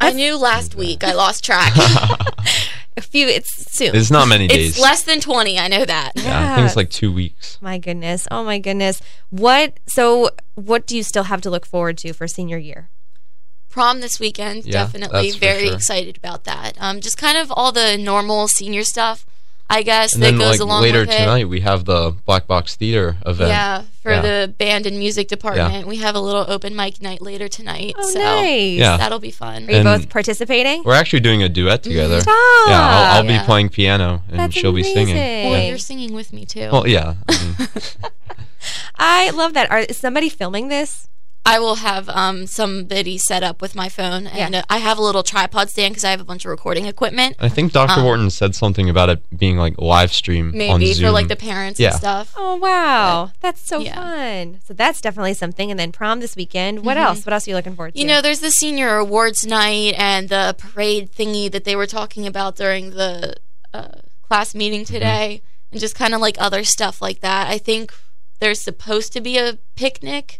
I 0.00 0.12
knew 0.12 0.36
last 0.36 0.74
week. 0.74 1.04
I 1.04 1.12
lost 1.12 1.44
track. 1.44 1.72
A 2.96 3.00
few. 3.00 3.26
It's 3.26 3.72
soon. 3.72 3.94
it's 3.94 4.10
not 4.10 4.28
many 4.28 4.48
days. 4.48 4.70
it's 4.70 4.78
less 4.78 5.02
than 5.04 5.20
20. 5.20 5.58
I 5.58 5.68
know 5.68 5.84
that. 5.84 6.12
yeah, 6.16 6.52
I 6.52 6.56
think 6.56 6.66
it's 6.66 6.76
like 6.76 6.90
two 6.90 7.10
weeks. 7.12 7.56
My 7.62 7.78
goodness. 7.78 8.28
Oh 8.30 8.44
my 8.44 8.58
goodness. 8.58 9.00
What? 9.30 9.78
So, 9.86 10.30
what 10.56 10.86
do 10.86 10.96
you 10.96 11.02
still 11.02 11.24
have 11.24 11.40
to 11.42 11.50
look 11.50 11.64
forward 11.64 11.96
to 11.98 12.12
for 12.12 12.28
senior 12.28 12.58
year? 12.58 12.90
Prom 13.72 14.00
this 14.00 14.20
weekend. 14.20 14.64
Yeah, 14.66 14.72
definitely 14.84 15.30
very 15.32 15.66
sure. 15.66 15.74
excited 15.74 16.16
about 16.16 16.44
that. 16.44 16.76
Um, 16.78 17.00
just 17.00 17.16
kind 17.18 17.36
of 17.38 17.50
all 17.56 17.72
the 17.72 17.96
normal 17.96 18.46
senior 18.46 18.84
stuff, 18.84 19.24
I 19.70 19.82
guess, 19.82 20.12
And 20.12 20.22
that 20.22 20.32
then 20.32 20.38
goes 20.38 20.50
like 20.52 20.60
along 20.60 20.82
later 20.82 21.00
with 21.00 21.08
it. 21.10 21.16
tonight, 21.18 21.48
we 21.48 21.60
have 21.60 21.86
the 21.86 22.14
Black 22.26 22.46
Box 22.46 22.76
Theater 22.76 23.16
event. 23.24 23.48
Yeah, 23.48 23.82
for 24.02 24.12
Yeah. 24.12 24.20
the 24.20 24.54
band 24.58 24.84
and 24.86 24.98
music 24.98 25.28
department. 25.28 25.86
We 25.88 25.96
have 26.04 26.14
a 26.14 26.20
little 26.20 26.44
open 26.46 26.76
mic 26.76 27.00
night 27.00 27.22
later 27.22 27.48
tonight. 27.48 27.94
Oh, 27.96 28.10
so 28.10 28.18
nice. 28.18 28.78
Yeah. 28.78 28.98
that'll 28.98 29.18
be 29.20 29.30
fun. 29.30 29.66
Are 29.66 29.70
you 29.70 29.76
And- 29.78 29.84
both 29.84 30.10
participating? 30.10 30.82
We're 30.84 30.92
actually 30.94 31.20
doing 31.20 31.42
a 31.42 31.48
duet 31.48 31.82
together. 31.82 32.20
Stop. 32.20 32.34
Yeah, 32.68 32.78
I'll, 32.78 33.16
I'll 33.20 33.24
Yeah. 33.24 33.40
be 33.40 33.46
playing 33.46 33.70
piano 33.70 34.22
and 34.28 34.38
That's 34.38 34.54
she'll 34.54 34.72
be 34.74 34.82
singing. 34.82 35.16
Well, 35.16 35.58
Yeah. 35.58 35.68
you're 35.68 35.78
singing 35.78 36.12
with 36.12 36.30
me 36.34 36.44
too. 36.44 36.68
Well, 36.70 36.86
yeah. 36.86 37.14
I 37.26 37.32
mean, 37.58 37.68
I 38.96 39.30
love 39.30 39.54
that. 39.54 39.70
Are, 39.70 39.78
is 39.80 39.96
somebody 39.96 40.28
filming 40.28 40.68
this? 40.68 41.08
I 41.44 41.58
will 41.58 41.74
have 41.76 42.08
um, 42.08 42.46
somebody 42.46 43.18
set 43.18 43.42
up 43.42 43.60
with 43.60 43.74
my 43.74 43.88
phone, 43.88 44.28
and 44.28 44.54
Yeah. 44.54 44.60
uh, 44.60 44.64
I 44.70 44.78
have 44.78 44.96
a 44.96 45.02
little 45.02 45.24
tripod 45.24 45.70
stand 45.70 45.92
because 45.92 46.04
I 46.04 46.10
have 46.10 46.20
a 46.20 46.24
bunch 46.24 46.44
of 46.44 46.50
recording 46.52 46.86
equipment. 46.86 47.34
I 47.40 47.48
think 47.48 47.72
Dr. 47.72 48.00
Wharton 48.04 48.30
said 48.30 48.54
something 48.54 48.88
about 48.88 49.08
it 49.08 49.38
being 49.38 49.56
like 49.56 49.74
live 49.78 50.12
stream 50.12 50.50
on 50.52 50.56
Maybe 50.58 50.92
Zoom. 50.92 51.06
for 51.06 51.10
like 51.10 51.26
the 51.26 51.34
parents 51.34 51.80
Yeah. 51.80 51.88
and 51.90 51.96
stuff. 51.98 52.32
Oh 52.36 52.54
wow, 52.56 53.32
that's 53.40 53.60
so 53.66 53.80
yeah. 53.80 53.94
fun. 53.96 54.60
So 54.64 54.72
that's 54.72 55.00
definitely 55.00 55.34
something. 55.34 55.70
And 55.70 55.80
then 55.80 55.90
prom 55.90 56.20
this 56.20 56.36
weekend. 56.36 56.84
What 56.84 56.96
else? 56.96 57.26
What 57.26 57.32
else 57.32 57.46
are 57.48 57.50
you 57.50 57.56
looking 57.56 57.74
forward 57.74 57.94
to? 57.94 57.98
Mm-hmm. 57.98 58.08
You 58.08 58.14
know, 58.14 58.22
there's 58.22 58.40
the 58.40 58.50
senior 58.52 58.96
awards 58.96 59.44
night 59.44 59.94
and 59.98 60.28
the 60.28 60.54
parade 60.56 61.10
thingy 61.12 61.50
that 61.50 61.64
they 61.64 61.74
were 61.74 61.86
talking 61.88 62.24
about 62.26 62.54
during 62.54 62.90
the 62.90 63.34
uh, 63.74 63.88
class 64.28 64.54
meeting 64.54 64.82
Mm-hmm. 64.82 64.94
today, 64.94 65.42
and 65.72 65.80
just 65.80 65.96
kind 65.96 66.14
of 66.14 66.20
like 66.20 66.36
other 66.38 66.62
stuff 66.62 67.02
like 67.02 67.20
that. 67.20 67.48
I 67.48 67.58
think 67.58 67.92
there's 68.38 68.60
supposed 68.60 69.12
to 69.14 69.20
be 69.20 69.38
a 69.38 69.58
picnic. 69.74 70.38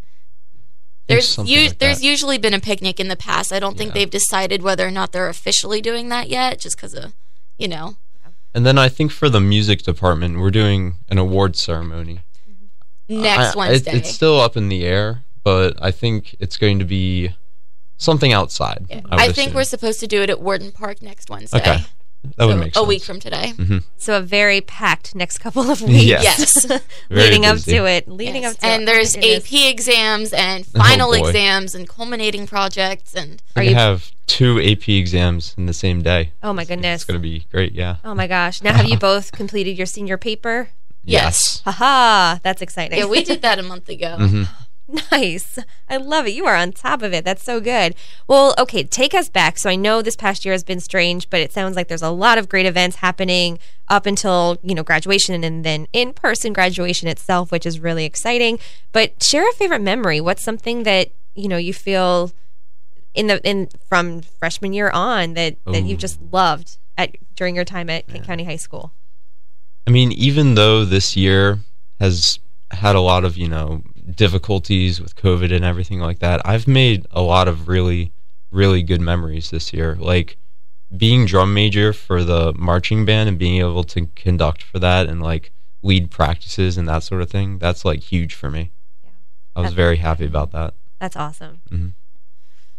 There's 1.08 1.36
u- 1.38 1.66
like 1.68 1.78
there's 1.78 2.02
usually 2.02 2.38
been 2.38 2.54
a 2.54 2.60
picnic 2.60 2.98
in 3.00 3.08
the 3.08 3.16
past. 3.16 3.52
I 3.52 3.58
don't 3.58 3.76
think 3.76 3.88
Yeah. 3.90 3.94
they've 3.94 4.10
decided 4.10 4.62
whether 4.62 4.86
or 4.86 4.90
not 4.90 5.12
they're 5.12 5.28
officially 5.28 5.80
doing 5.80 6.08
that 6.10 6.28
yet, 6.28 6.60
just 6.60 6.76
because 6.76 6.94
of, 6.94 7.12
you 7.58 7.68
know. 7.68 7.96
And 8.54 8.64
then 8.66 8.78
I 8.78 8.88
think 8.88 9.10
for 9.12 9.28
the 9.28 9.40
music 9.40 9.82
department, 9.82 10.38
we're 10.38 10.50
doing 10.50 10.96
an 11.08 11.18
award 11.18 11.56
ceremony. 11.56 12.20
Next 13.08 13.38
I- 13.38 13.48
it- 13.50 13.56
Wednesday. 13.56 13.92
it's 13.96 14.10
still 14.10 14.40
up 14.40 14.56
in 14.56 14.68
the 14.68 14.84
air, 14.84 15.22
but 15.42 15.76
I 15.82 15.90
think 15.90 16.36
it's 16.38 16.56
going 16.56 16.78
to 16.78 16.84
be 16.84 17.34
something 17.96 18.32
outside. 18.32 18.86
I, 19.10 19.24
I 19.24 19.26
think 19.26 19.38
assume. 19.48 19.54
we're 19.54 19.64
supposed 19.64 20.00
to 20.00 20.06
do 20.06 20.22
it 20.22 20.30
at 20.30 20.40
Worton 20.40 20.72
Park 20.72 21.02
next 21.02 21.28
Wednesday. 21.30 21.58
Okay. 21.58 21.84
That 22.36 22.46
would 22.46 22.52
So 22.54 22.58
make 22.58 22.76
a 22.76 22.84
week 22.84 23.02
from 23.02 23.18
today. 23.20 23.52
so 23.98 24.16
a 24.18 24.20
very 24.20 24.60
packed 24.60 25.14
next 25.14 25.38
couple 25.38 25.70
of 25.70 25.80
weeks. 25.82 26.04
Yes. 26.04 26.38
Yes. 26.38 26.64
Very 27.08 27.22
leading 27.24 27.46
up 27.46 27.58
to 27.58 27.84
it. 27.86 28.06
Leading 28.08 28.42
Yes. 28.42 28.54
up 28.54 28.60
to 28.60 28.66
it. 28.66 28.70
and 28.70 28.82
Oh, 28.82 28.86
there's 28.86 29.16
my. 29.16 29.22
AP 29.22 29.52
exams 29.70 30.32
and 30.32 30.64
final 30.66 31.10
boy. 31.10 31.28
exams 31.28 31.74
and 31.74 31.88
culminating 31.88 32.46
projects 32.46 33.14
and 33.14 33.42
We're 33.56 33.62
you- 33.64 33.74
have 33.74 34.10
two 34.28 34.60
AP 34.60 34.88
exams 34.88 35.54
in 35.58 35.66
the 35.66 35.72
same 35.74 36.00
day. 36.02 36.30
Oh 36.42 36.52
my 36.52 36.64
goodness. 36.64 37.02
It's 37.02 37.04
gonna 37.04 37.18
be 37.18 37.46
great. 37.50 37.72
Yeah. 37.72 37.96
Oh 38.04 38.14
my 38.14 38.26
gosh. 38.28 38.62
Now 38.62 38.72
have 38.74 38.86
you 38.86 38.98
both 39.10 39.32
completed 39.32 39.76
your 39.76 39.86
senior 39.86 40.16
paper? 40.16 40.68
Yes. 41.04 41.60
Haha, 41.64 42.38
that's 42.44 42.62
exciting. 42.62 42.98
yeah, 42.98 43.06
we 43.06 43.24
did 43.24 43.42
that 43.42 43.58
a 43.58 43.62
month 43.64 43.88
ago. 43.88 44.16
Mm-hmm. 44.20 44.44
Nice. 45.10 45.58
I 45.88 45.96
love 45.96 46.26
it. 46.26 46.34
You 46.34 46.44
are 46.44 46.54
on 46.54 46.70
top 46.72 47.00
of 47.00 47.14
it. 47.14 47.24
That's 47.24 47.42
so 47.42 47.60
good. 47.60 47.94
Well, 48.28 48.54
okay, 48.58 48.84
take 48.84 49.14
us 49.14 49.30
back. 49.30 49.58
So 49.58 49.70
I 49.70 49.74
know 49.74 50.02
this 50.02 50.16
past 50.16 50.44
year 50.44 50.52
has 50.52 50.62
been 50.62 50.80
strange, 50.80 51.30
but 51.30 51.40
it 51.40 51.50
sounds 51.50 51.76
like 51.76 51.88
there's 51.88 52.02
a 52.02 52.10
lot 52.10 52.36
of 52.36 52.48
great 52.48 52.66
events 52.66 52.96
happening 52.96 53.58
up 53.88 54.04
until, 54.04 54.58
you 54.62 54.74
know, 54.74 54.82
graduation 54.82 55.42
and 55.42 55.64
then 55.64 55.86
in-person 55.94 56.52
graduation 56.52 57.08
itself, 57.08 57.50
which 57.50 57.64
is 57.64 57.80
really 57.80 58.04
exciting. 58.04 58.58
But 58.92 59.22
share 59.22 59.48
a 59.48 59.52
favorite 59.52 59.80
memory. 59.80 60.20
What's 60.20 60.44
something 60.44 60.82
that, 60.82 61.08
you 61.34 61.48
know, 61.48 61.56
you 61.56 61.72
feel 61.72 62.30
in 63.14 63.28
the 63.28 63.40
in 63.48 63.68
from 63.88 64.20
freshman 64.20 64.72
year 64.72 64.90
on 64.90 65.34
that 65.34 65.56
that 65.66 65.84
you 65.84 65.96
just 65.96 66.20
loved 66.30 66.76
at 66.98 67.16
during 67.34 67.54
your 67.54 67.64
time 67.64 67.88
at 67.88 68.06
Kent 68.08 68.26
County 68.26 68.44
High 68.44 68.56
School? 68.56 68.92
I 69.86 69.90
mean, 69.90 70.12
even 70.12 70.54
though 70.54 70.84
this 70.84 71.16
year 71.16 71.60
has 71.98 72.38
had 72.70 72.94
a 72.94 73.00
lot 73.00 73.24
of, 73.24 73.36
you 73.36 73.48
know, 73.48 73.82
difficulties 74.10 75.00
with 75.00 75.16
COVID 75.16 75.52
and 75.54 75.64
everything 75.64 76.00
like 76.00 76.18
that, 76.20 76.40
I've 76.44 76.66
made 76.66 77.06
a 77.10 77.22
lot 77.22 77.48
of 77.48 77.68
really, 77.68 78.12
really 78.50 78.82
good 78.82 79.00
memories 79.00 79.50
this 79.50 79.72
year. 79.72 79.96
Like 79.98 80.36
being 80.96 81.24
drum 81.26 81.54
major 81.54 81.92
for 81.92 82.22
the 82.22 82.52
marching 82.54 83.04
band 83.04 83.28
and 83.28 83.38
being 83.38 83.60
able 83.60 83.84
to 83.84 84.06
conduct 84.14 84.62
for 84.62 84.78
that 84.78 85.06
and 85.08 85.22
like 85.22 85.52
lead 85.82 86.10
practices 86.10 86.76
and 86.76 86.88
that 86.88 87.02
sort 87.02 87.22
of 87.22 87.30
thing. 87.30 87.58
That's 87.58 87.84
like 87.84 88.00
huge 88.00 88.34
for 88.34 88.50
me. 88.50 88.72
Yeah. 89.02 89.10
I 89.56 89.60
was 89.60 89.66
That's- 89.70 89.76
very 89.76 89.96
happy 89.96 90.26
about 90.26 90.52
that. 90.52 90.74
That's 91.00 91.16
awesome. 91.16 91.62
Mm-hmm. 91.70 91.88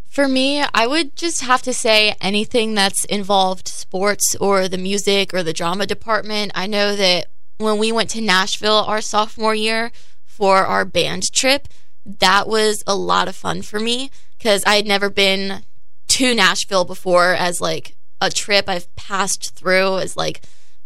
For 0.05 0.27
me, 0.27 0.63
I 0.75 0.85
would 0.85 1.15
just 1.15 1.41
have 1.41 1.63
to 1.63 1.73
say 1.73 2.15
anything 2.21 2.75
that's 2.75 3.03
involved 3.05 3.67
sports 3.67 4.35
or 4.39 4.67
the 4.67 4.77
music 4.77 5.33
or 5.33 5.41
the 5.41 5.53
drama 5.53 5.87
department. 5.87 6.51
I 6.53 6.67
know 6.67 6.95
that 6.95 7.27
when 7.57 7.79
we 7.79 7.91
went 7.91 8.11
to 8.11 8.21
Nashville 8.21 8.85
our 8.85 9.01
sophomore 9.01 9.55
year 9.55 9.91
for 10.33 10.65
our 10.65 10.83
band 10.83 11.23
trip, 11.31 11.67
that 12.05 12.47
was 12.47 12.83
a 12.87 12.95
lot 12.95 13.27
of 13.27 13.35
fun 13.35 13.61
for 13.61 13.79
me 13.79 14.09
because 14.37 14.63
I 14.65 14.75
had 14.75 14.87
never 14.87 15.09
been 15.09 15.63
to 16.09 16.33
Nashville 16.33 16.85
before 16.85 17.33
as 17.33 17.61
like 17.61 17.95
a 18.19 18.29
trip 18.29 18.67
I've 18.67 18.93
passed 18.95 19.55
through 19.55 19.99
as 19.99 20.17
like 20.17 20.41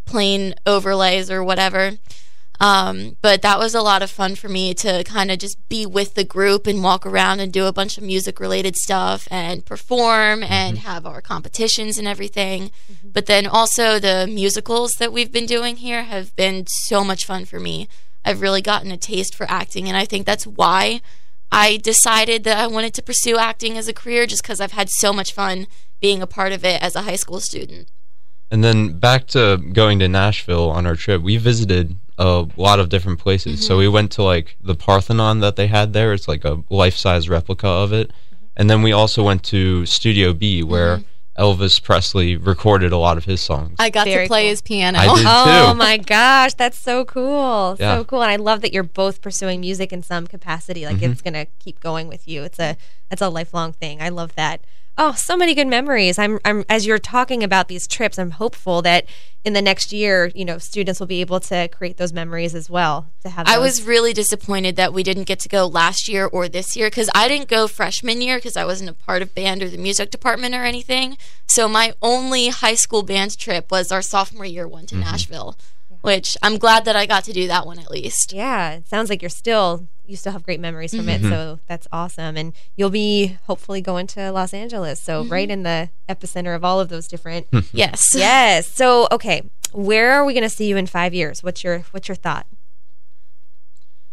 plane 0.05 0.53
overlays 0.65 1.31
or 1.31 1.43
whatever. 1.43 1.93
Um, 2.59 3.17
but 3.21 3.43
that 3.43 3.59
was 3.59 3.75
a 3.75 3.81
lot 3.81 4.01
of 4.01 4.09
fun 4.09 4.35
for 4.35 4.49
me 4.49 4.73
to 4.75 5.03
kind 5.03 5.29
of 5.29 5.37
just 5.37 5.57
be 5.69 5.85
with 5.85 6.15
the 6.15 6.23
group 6.23 6.65
and 6.65 6.83
walk 6.83 7.05
around 7.05 7.39
and 7.39 7.53
do 7.53 7.65
a 7.65 7.73
bunch 7.73 7.97
of 7.97 8.03
music 8.03 8.39
related 8.39 8.75
stuff 8.75 9.27
and 9.29 9.63
perform 9.63 10.41
and 10.43 10.79
have 10.79 11.05
our 11.05 11.21
competitions 11.21 11.99
and 11.99 12.07
everything. 12.07 12.71
But 13.13 13.27
then 13.27 13.45
also 13.45 13.99
the 13.99 14.27
musicals 14.27 14.93
that 14.97 15.13
we've 15.13 15.31
been 15.31 15.45
doing 15.45 15.77
here 15.77 16.03
have 16.03 16.35
been 16.35 16.65
so 16.87 17.03
much 17.03 17.25
fun 17.25 17.45
for 17.45 17.59
me. 17.59 17.87
I've 18.27 18.41
really 18.41 18.61
gotten 18.61 18.91
a 18.91 18.97
taste 18.97 19.33
for 19.33 19.49
acting, 19.49 19.87
and 19.87 19.95
I 19.95 20.05
think 20.05 20.25
that's 20.25 20.45
why 20.45 21.01
I 21.51 21.77
decided 21.77 22.43
that 22.43 22.57
I 22.57 22.67
wanted 22.67 22.93
to 22.95 23.01
pursue 23.01 23.37
acting 23.37 23.77
as 23.77 23.87
a 23.87 23.93
career 23.93 24.25
just 24.25 24.43
because 24.43 24.59
I've 24.59 24.73
had 24.73 24.89
so 24.89 25.13
much 25.13 25.31
fun 25.31 25.67
being 26.01 26.21
a 26.21 26.27
part 26.27 26.51
of 26.51 26.65
it 26.65 26.81
as 26.81 26.95
a 26.95 27.03
high 27.03 27.15
school 27.15 27.39
student. 27.39 27.89
And 28.51 28.63
then 28.63 28.99
back 28.99 29.27
to 29.27 29.57
going 29.57 29.99
to 29.99 30.07
Nashville 30.07 30.69
on 30.69 30.85
our 30.85 30.95
trip, 30.95 31.21
we 31.21 31.37
visited 31.37 31.97
a 32.17 32.47
lot 32.57 32.79
of 32.79 32.89
different 32.89 33.19
places. 33.19 33.65
So 33.65 33.73
mm-hmm. 33.73 33.79
we 33.79 33.87
went 33.87 34.11
to 34.13 34.23
like 34.23 34.57
the 34.61 34.75
Parthenon 34.75 35.39
that 35.39 35.55
they 35.55 35.67
had 35.67 35.93
there. 35.93 36.13
It's 36.13 36.27
like 36.27 36.43
a 36.43 36.63
life 36.69 36.95
size 36.95 37.29
replica 37.29 37.67
of 37.67 37.93
it. 37.93 38.09
Mm-hmm. 38.09 38.45
And 38.57 38.69
then 38.69 38.81
we 38.81 38.91
also 38.91 39.23
went 39.23 39.43
to 39.45 39.85
Studio 39.85 40.33
B 40.33 40.63
where 40.63 40.97
mm-hmm. 40.97 41.07
Elvis 41.37 41.81
Presley 41.83 42.35
recorded 42.35 42.91
a 42.91 42.97
lot 42.97 43.17
of 43.17 43.25
his 43.25 43.41
songs. 43.41 43.75
I 43.79 43.89
got 43.91 44.05
Very 44.07 44.25
to 44.25 44.27
play 44.27 44.43
cool. 44.43 44.49
his 44.49 44.61
piano. 44.61 44.97
I 44.97 45.15
did 45.15 45.25
Oh 45.27 45.73
my 45.75 45.97
gosh, 45.97 46.53
that's 46.55 46.77
so 46.79 47.05
cool. 47.05 47.75
Yeah. 47.79 47.97
So 47.97 48.03
cool. 48.05 48.23
And 48.23 48.31
I 48.31 48.37
love 48.37 48.61
that 48.61 48.73
you're 48.73 48.83
both 48.83 49.21
pursuing 49.21 49.61
music 49.61 49.93
in 49.93 50.01
some 50.01 50.25
capacity. 50.27 50.85
Like 50.85 50.97
Mm-hmm. 50.97 51.11
it's 51.11 51.21
gonna 51.21 51.45
keep 51.59 51.79
going 51.79 52.07
with 52.07 52.27
you. 52.27 52.43
It's 52.43 52.59
a 52.59 52.75
it's 53.11 53.21
a 53.21 53.29
lifelong 53.29 53.73
thing. 53.73 54.01
I 54.01 54.09
love 54.09 54.33
that. 54.35 54.61
Oh, 54.99 55.13
so 55.13 55.37
many 55.37 55.53
good 55.53 55.67
memories. 55.67 56.17
I'm 56.17 56.39
I'm 56.43 56.65
as 56.69 56.87
you're 56.87 56.97
talking 56.97 57.43
about 57.43 57.67
these 57.67 57.87
trips, 57.87 58.17
I'm 58.17 58.31
hopeful 58.31 58.81
that 58.81 59.05
in 59.45 59.53
the 59.53 59.61
next 59.61 59.93
year, 59.93 60.31
you 60.33 60.43
know, 60.43 60.57
students 60.57 60.99
will 60.99 61.07
be 61.07 61.21
able 61.21 61.39
to 61.39 61.67
create 61.67 61.97
those 61.97 62.11
memories 62.11 62.55
as 62.55 62.67
well. 62.69 63.07
To 63.21 63.29
have 63.29 63.47
I 63.47 63.59
was 63.59 63.83
really 63.83 64.11
disappointed 64.11 64.75
that 64.75 64.93
we 64.93 65.03
didn't 65.03 65.23
get 65.23 65.39
to 65.41 65.49
go 65.49 65.67
last 65.67 66.09
year 66.09 66.25
or 66.25 66.49
this 66.49 66.75
year 66.75 66.87
because 66.87 67.09
I 67.13 67.27
didn't 67.27 67.47
go 67.47 67.67
freshman 67.67 68.21
year 68.21 68.37
because 68.37 68.57
I 68.57 68.65
wasn't 68.65 68.89
a 68.89 68.93
part 68.93 69.21
of 69.21 69.35
band 69.35 69.61
or 69.61 69.69
the 69.69 69.77
music 69.77 70.09
department 70.09 70.55
or 70.55 70.63
anything. 70.63 71.17
So 71.47 71.69
my 71.69 71.93
only 72.01 72.49
high 72.49 72.75
school 72.75 73.03
band 73.03 73.37
trip 73.37 73.69
was 73.69 73.91
our 73.91 74.01
sophomore 74.01 74.45
year 74.45 74.67
one 74.67 74.87
to 74.87 74.95
mm-hmm. 74.95 75.03
Nashville, 75.03 75.55
which 76.01 76.35
I'm 76.41 76.57
glad 76.57 76.85
that 76.85 76.95
I 76.95 77.05
got 77.05 77.23
to 77.25 77.33
do 77.33 77.47
that 77.47 77.65
one 77.65 77.79
at 77.79 77.89
least. 77.91 78.33
Yeah, 78.33 78.73
it 78.73 78.87
sounds 78.87 79.09
like 79.09 79.21
you're 79.21 79.29
still 79.29 79.87
you 80.05 80.15
still 80.15 80.31
have 80.31 80.43
great 80.43 80.59
memories 80.61 80.95
from 80.95 81.05
Mm-hmm. 81.07 81.25
it. 81.25 81.29
So 81.29 81.59
that's 81.67 81.85
awesome. 81.91 82.37
And 82.37 82.53
you'll 82.77 82.89
be 82.89 83.37
hopefully 83.47 83.81
going 83.81 84.07
to 84.07 84.31
Los 84.31 84.53
Angeles. 84.53 85.01
So 85.01 85.23
Mm-hmm. 85.23 85.31
right 85.33 85.49
in 85.49 85.63
the 85.63 85.89
epicenter 86.07 86.55
of 86.55 86.63
all 86.63 86.79
of 86.79 86.87
those 86.89 87.07
different 87.07 87.47
Yes. 87.73 88.01
yes. 88.15 88.67
So 88.67 89.07
okay, 89.11 89.41
where 89.73 90.13
are 90.13 90.23
we 90.25 90.33
going 90.33 90.43
to 90.43 90.49
see 90.49 90.67
you 90.67 90.77
in 90.77 90.87
five 90.87 91.13
years? 91.13 91.43
What's 91.43 91.63
your 91.63 91.79
what's 91.91 92.07
your 92.07 92.15
thought? 92.15 92.45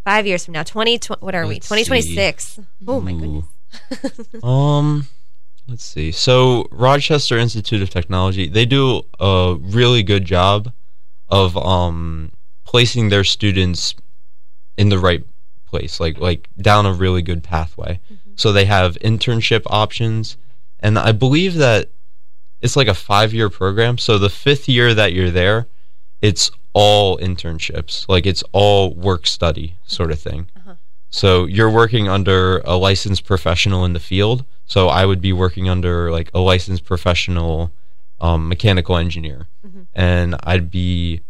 Five 0.04 0.26
years 0.26 0.44
from 0.44 0.52
now, 0.52 0.62
twenty. 0.64 0.98
Tw- 0.98 1.20
what 1.22 1.34
are 1.34 1.46
we? 1.46 1.54
Let's 1.54 1.68
Twenty 1.68 1.84
twenty 1.84 2.02
six. 2.02 2.58
Oh 2.86 3.00
my 3.00 3.12
goodness. 3.12 3.44
Um, 4.44 5.08
let's 5.66 5.84
see. 5.84 6.12
So 6.12 6.66
Rochester 6.70 7.36
Institute 7.38 7.82
of 7.82 7.90
Technology, 7.90 8.48
they 8.48 8.66
do 8.66 9.02
a 9.18 9.56
really 9.60 10.02
good 10.02 10.24
job 10.24 10.72
of 11.34 11.56
um 11.56 12.30
placing 12.64 13.08
their 13.08 13.24
students 13.24 13.94
in 14.76 14.88
the 14.88 14.98
right 14.98 15.24
place, 15.66 15.98
like 16.00 16.18
like 16.18 16.48
down 16.60 16.86
a 16.86 16.92
really 16.92 17.22
good 17.22 17.42
pathway. 17.42 18.00
So 18.36 18.52
they 18.52 18.64
have 18.64 18.94
internship 19.00 19.62
options, 19.66 20.36
and 20.80 20.98
I 20.98 21.12
believe 21.12 21.54
that 21.54 21.90
it's 22.60 22.76
like 22.76 22.88
a 22.88 22.94
five 22.94 23.34
year 23.34 23.50
program. 23.50 23.98
So 23.98 24.18
the 24.18 24.30
fifth 24.30 24.68
year 24.68 24.94
that 24.94 25.12
you're 25.12 25.30
there, 25.30 25.66
it's 26.22 26.50
all 26.72 27.18
internships, 27.18 28.08
like 28.08 28.26
it's 28.26 28.42
all 28.52 28.94
work 28.94 29.26
study 29.26 29.76
sort 29.86 30.10
of 30.10 30.18
thing. 30.20 30.46
So 31.10 31.44
you're 31.44 31.70
working 31.70 32.08
under 32.08 32.58
a 32.64 32.74
licensed 32.76 33.24
professional 33.24 33.84
in 33.84 33.92
the 33.92 34.00
field. 34.00 34.44
So 34.66 34.88
I 34.88 35.04
would 35.06 35.20
be 35.20 35.32
working 35.32 35.68
under 35.68 36.10
like 36.10 36.28
a 36.34 36.40
licensed 36.40 36.84
professional 36.84 37.70
um, 38.20 38.48
mechanical 38.48 38.96
engineer, 38.96 39.48
and 39.94 40.36
I'd 40.44 40.70
be, 40.70 41.20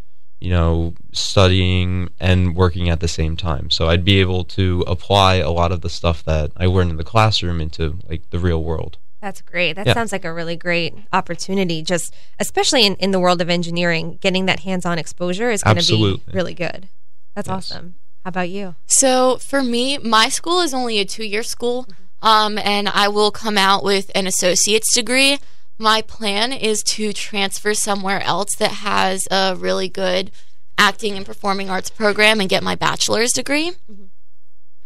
you 0.41 0.50
know, 0.50 0.95
studying 1.12 2.09
and 2.21 2.55
working 2.55 2.88
at 2.88 3.00
the 3.00 3.09
same 3.09 3.37
time. 3.37 3.71
So 3.71 3.88
I'd 3.88 4.05
be 4.05 4.21
able 4.21 4.45
to 4.45 4.85
apply 4.87 5.37
a 5.37 5.50
lot 5.50 5.73
of 5.73 5.81
the 5.81 5.88
stuff 5.88 6.25
that 6.25 6.53
I 6.57 6.67
learned 6.67 6.91
in 6.91 6.97
the 6.97 7.05
classroom 7.05 7.61
into 7.61 7.99
like 8.09 8.29
the 8.31 8.38
real 8.38 8.62
world. 8.62 8.99
That's 9.21 9.41
great. 9.41 9.73
That 9.75 9.87
Yeah. 9.87 9.95
sounds 9.95 10.12
like 10.12 10.25
a 10.25 10.33
really 10.33 10.57
great 10.57 10.95
opportunity. 11.12 11.83
Just 11.83 12.14
especially 12.38 12.85
in, 12.85 12.95
in 12.97 13.11
the 13.11 13.19
world 13.21 13.41
of 13.41 13.49
engineering, 13.49 14.19
getting 14.21 14.45
that 14.47 14.61
hands 14.61 14.85
on 14.85 14.99
exposure 14.99 15.50
is 15.50 15.62
going 15.62 15.79
to 15.79 15.87
be 15.97 16.23
really 16.35 16.55
good. 16.55 16.88
That's 17.35 17.49
Yes. 17.49 17.73
awesome. 17.73 17.95
How 18.25 18.29
about 18.29 18.50
you? 18.50 18.75
So 18.87 19.38
for 19.38 19.62
me, 19.62 19.99
my 19.99 20.29
school 20.29 20.61
is 20.61 20.75
only 20.75 20.99
a 20.99 21.05
two 21.05 21.25
year 21.25 21.43
school, 21.43 21.87
um, 22.23 22.59
and 22.59 22.88
I 22.88 23.09
will 23.09 23.31
come 23.31 23.57
out 23.59 23.83
with 23.83 24.11
an 24.14 24.26
associate's 24.26 24.95
degree. 24.95 25.38
My 25.78 26.02
plan 26.02 26.52
is 26.52 26.83
to 26.95 27.12
transfer 27.12 27.75
somewhere 27.75 28.23
else 28.23 28.54
that 28.59 28.71
has 28.71 29.26
a 29.31 29.57
really 29.57 29.88
good 29.88 30.31
acting 30.78 31.16
and 31.16 31.26
performing 31.26 31.69
arts 31.71 31.90
program 31.90 32.40
and 32.40 32.49
get 32.49 32.62
my 32.62 32.75
bachelor's 32.75 33.33
degree. 33.33 33.73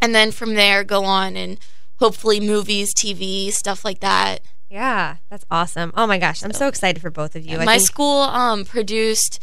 And 0.00 0.14
then 0.14 0.30
from 0.30 0.54
there, 0.54 0.85
go 0.85 1.04
on 1.04 1.37
and 1.37 1.59
hopefully 1.97 2.40
movies, 2.40 2.95
TV, 2.95 3.50
stuff 3.50 3.85
like 3.85 4.00
that. 4.00 4.40
Yeah, 4.71 5.16
that's 5.30 5.45
awesome. 5.50 5.92
Oh 5.97 6.07
my 6.07 6.18
gosh, 6.18 6.42
I'm 6.42 6.52
so 6.52 6.68
excited 6.68 7.00
for 7.00 7.11
both 7.11 7.35
of 7.35 7.45
you. 7.45 7.59
I 7.59 7.64
my 7.64 7.76
think- 7.78 7.87
school 7.87 8.21
um, 8.23 8.64
produced 8.64 9.42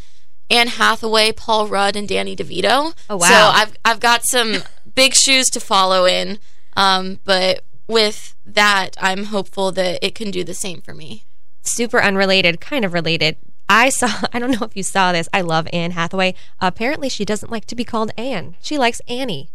Anne 0.49 0.67
Hathaway, 0.67 1.31
Paul 1.31 1.67
Rudd, 1.67 1.95
and 1.95 2.07
Danny 2.07 2.35
DeVito. 2.35 2.93
Oh, 3.09 3.17
wow. 3.17 3.27
So 3.27 3.33
I've 3.33 3.77
I've 3.83 3.99
got 3.99 4.21
some 4.25 4.57
big 4.95 5.13
shoes 5.15 5.47
to 5.47 5.59
follow 5.59 6.05
in, 6.05 6.37
um, 6.77 7.19
but 7.23 7.65
with 7.87 8.35
that, 8.45 8.91
I'm 8.99 9.25
hopeful 9.25 9.71
that 9.71 9.99
it 10.05 10.13
can 10.15 10.29
do 10.31 10.43
the 10.43 10.53
same 10.53 10.81
for 10.81 10.93
me. 10.93 11.23
Super 11.65 12.01
unrelated, 12.01 12.61
kind 12.61 12.85
of 12.85 12.93
related. 12.93 13.37
I 13.67 13.89
saw, 13.89 14.09
I 14.33 14.39
don't 14.39 14.51
know 14.51 14.65
if 14.65 14.75
you 14.75 14.83
saw 14.83 15.11
this. 15.11 15.29
I 15.33 15.41
love 15.41 15.67
Anne 15.73 15.91
Hathaway. 15.91 16.35
apparently, 16.59 17.09
she 17.09 17.25
doesn't 17.25 17.51
like 17.51 17.65
to 17.65 17.75
be 17.75 17.83
called 17.83 18.11
Anne. 18.17 18.55
She 18.61 18.77
likes 18.77 19.01
Annie. 19.07 19.49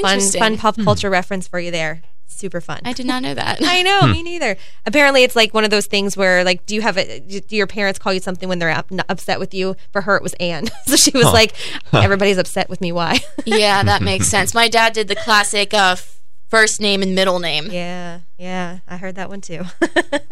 Fun, 0.00 0.20
fun 0.20 0.58
pop 0.58 0.76
culture 0.76 1.08
reference 1.08 1.48
for 1.48 1.58
you 1.58 1.70
there. 1.70 2.02
Super 2.28 2.60
fun. 2.60 2.80
I 2.84 2.92
did 2.92 3.06
not 3.06 3.22
know 3.22 3.34
that. 3.34 3.60
I 3.62 3.82
know, 3.82 4.06
me 4.08 4.22
neither. 4.22 4.56
Apparently, 4.84 5.22
it's 5.22 5.36
like 5.36 5.54
one 5.54 5.64
of 5.64 5.70
those 5.70 5.86
things 5.86 6.16
where, 6.16 6.44
like, 6.44 6.66
do 6.66 6.74
you 6.74 6.82
have 6.82 6.98
a, 6.98 7.20
do 7.20 7.56
your 7.56 7.66
parents 7.68 7.98
call 7.98 8.12
you 8.12 8.20
something 8.20 8.48
when 8.48 8.58
they're 8.58 8.70
up, 8.70 8.90
upset 9.08 9.38
with 9.38 9.54
you? 9.54 9.76
For 9.92 10.02
her, 10.02 10.16
it 10.16 10.22
was 10.22 10.34
Anne. 10.34 10.66
so 10.86 10.96
she 10.96 11.12
was 11.12 11.26
like, 11.26 11.54
everybody's 11.92 12.36
upset 12.36 12.68
with 12.68 12.80
me. 12.80 12.92
Why? 12.92 13.20
yeah, 13.46 13.82
that 13.84 14.02
makes 14.02 14.26
sense. 14.26 14.54
My 14.54 14.68
dad 14.68 14.92
did 14.92 15.08
the 15.08 15.16
classic 15.16 15.72
uh, 15.72 15.94
f- 15.96 16.15
first 16.48 16.80
name 16.80 17.02
and 17.02 17.14
middle 17.14 17.38
name. 17.38 17.68
Yeah, 17.70 18.20
yeah, 18.38 18.78
I 18.86 18.96
heard 18.96 19.16
that 19.16 19.28
one 19.28 19.40
too. 19.40 19.64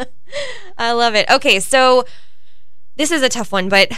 I 0.79 0.93
love 0.93 1.15
it. 1.15 1.29
Okay, 1.31 1.61
so 1.61 2.05
this 2.97 3.11
is 3.11 3.23
a 3.23 3.29
tough 3.29 3.53
one, 3.53 3.69
but 3.69 3.93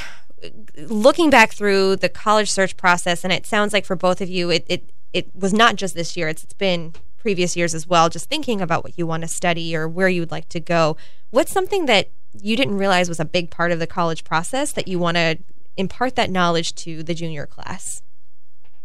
looking 0.77 1.31
back 1.31 1.53
through 1.53 1.97
the 1.97 2.09
college 2.09 2.51
search 2.51 2.77
process, 2.77 3.25
and 3.25 3.33
it 3.33 3.47
sounds 3.47 3.73
like 3.73 3.85
for 3.85 3.97
both 3.97 4.21
of 4.21 4.29
you, 4.29 4.51
it 4.51 4.67
it, 4.69 4.91
it 5.13 5.35
was 5.35 5.53
not 5.53 5.77
just 5.77 5.95
this 5.95 6.17
year; 6.17 6.29
it's, 6.29 6.45
it's 6.45 6.55
been 6.55 6.95
previous 7.19 7.57
years 7.57 7.75
as 7.75 7.87
well. 7.87 8.09
Just 8.09 8.29
thinking 8.29 8.61
about 8.61 8.85
what 8.85 8.97
you 8.99 9.07
want 9.07 9.23
to 9.23 9.29
study 9.29 9.75
or 9.75 9.89
where 9.89 10.09
you 10.09 10.21
would 10.21 10.31
like 10.31 10.49
to 10.51 10.61
go. 10.61 10.97
What's 11.31 11.53
something 11.53 11.87
that 11.87 12.11
you 12.41 12.57
didn't 12.57 12.79
realize 12.79 13.09
was 13.09 13.21
a 13.21 13.25
big 13.25 13.51
part 13.51 13.73
of 13.73 13.79
the 13.79 13.87
college 13.87 14.25
process 14.25 14.73
that 14.73 14.87
you 14.87 14.99
want 14.99 15.17
to 15.17 15.39
impart 15.77 16.17
that 16.17 16.31
knowledge 16.31 16.75
to 16.77 17.03
the 17.03 17.15
junior 17.15 17.47
class? 17.47 18.03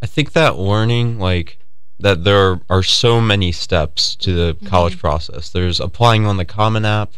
I 0.02 0.08
think 0.08 0.32
that 0.32 0.58
learning, 0.58 1.20
like, 1.20 1.60
that 2.01 2.24
there 2.24 2.60
are 2.70 2.84
so 2.84 3.22
many 3.22 3.51
steps 3.51 4.15
to 4.17 4.34
the 4.34 4.65
college 4.67 4.98
process. 5.00 5.50
There's 5.50 5.79
applying 5.79 6.25
on 6.25 6.38
the 6.38 6.46
Common 6.46 6.86
App, 6.86 7.12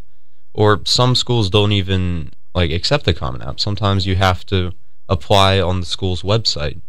or 0.53 0.81
some 0.85 1.15
schools 1.15 1.49
don't 1.49 1.71
even 1.71 2.31
like 2.53 2.71
accept 2.71 3.05
the 3.05 3.13
Common 3.13 3.41
App. 3.41 3.59
Sometimes 3.59 4.05
you 4.05 4.15
have 4.15 4.45
to 4.47 4.71
apply 5.09 5.59
on 5.59 5.79
the 5.79 5.85
school's 5.85 6.21
website, 6.21 6.81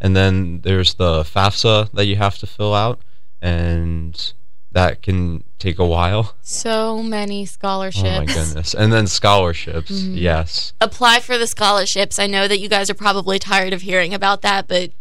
and 0.00 0.16
then 0.16 0.60
there's 0.62 0.94
the 0.94 1.22
FAFSA 1.22 1.90
that 1.92 2.06
you 2.06 2.16
have 2.16 2.38
to 2.38 2.46
fill 2.46 2.74
out, 2.74 3.00
and 3.40 4.32
that 4.72 5.02
can 5.02 5.44
take 5.58 5.78
a 5.78 5.86
while. 5.86 6.34
So 6.40 7.02
many 7.02 7.44
scholarships. 7.44 8.04
Oh 8.08 8.18
my 8.20 8.24
goodness! 8.24 8.72
And 8.74 8.92
then 8.92 9.06
scholarships, 9.06 9.90
Mm-hmm. 9.90 10.14
yes. 10.16 10.72
Apply 10.80 11.20
for 11.20 11.36
the 11.36 11.46
scholarships. 11.46 12.18
I 12.18 12.26
know 12.26 12.48
that 12.48 12.58
you 12.58 12.68
guys 12.68 12.88
are 12.88 12.94
probably 12.94 13.38
tired 13.38 13.72
of 13.74 13.82
hearing 13.82 14.14
about 14.14 14.40
that, 14.42 14.66
but 14.68 14.92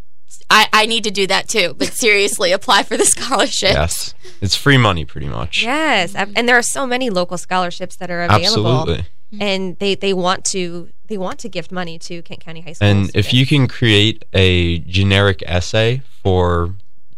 I, 0.49 0.67
I 0.73 0.85
need 0.85 1.03
to 1.05 1.11
do 1.11 1.27
that 1.27 1.47
too. 1.47 1.75
But 1.77 1.87
seriously, 1.93 2.51
apply 2.51 2.83
for 2.83 2.97
the 2.97 3.05
scholarship. 3.05 3.73
Yes, 3.73 4.13
it's 4.41 4.55
free 4.55 4.77
money 4.77 5.05
pretty 5.05 5.27
much. 5.27 5.63
Yes, 5.63 6.15
and 6.15 6.47
there 6.47 6.57
are 6.57 6.63
so 6.63 6.85
many 6.85 7.09
local 7.09 7.37
scholarships 7.37 7.95
that 7.97 8.11
are 8.11 8.23
available, 8.23 8.67
Absolutely. 8.67 9.05
Mm-hmm. 9.33 9.41
and 9.41 9.79
they 9.79 9.95
they 9.95 10.13
want 10.13 10.45
to 10.45 10.89
they 11.07 11.17
want 11.17 11.39
to 11.39 11.49
gift 11.49 11.71
money 11.71 11.99
to 11.99 12.21
Kent 12.21 12.41
County 12.41 12.61
High 12.61 12.73
School. 12.73 12.87
And 12.87 13.11
if 13.13 13.33
you 13.33 13.45
can 13.45 13.67
create 13.67 14.25
a 14.33 14.79
generic 14.79 15.43
essay 15.45 16.01
for 16.23 16.75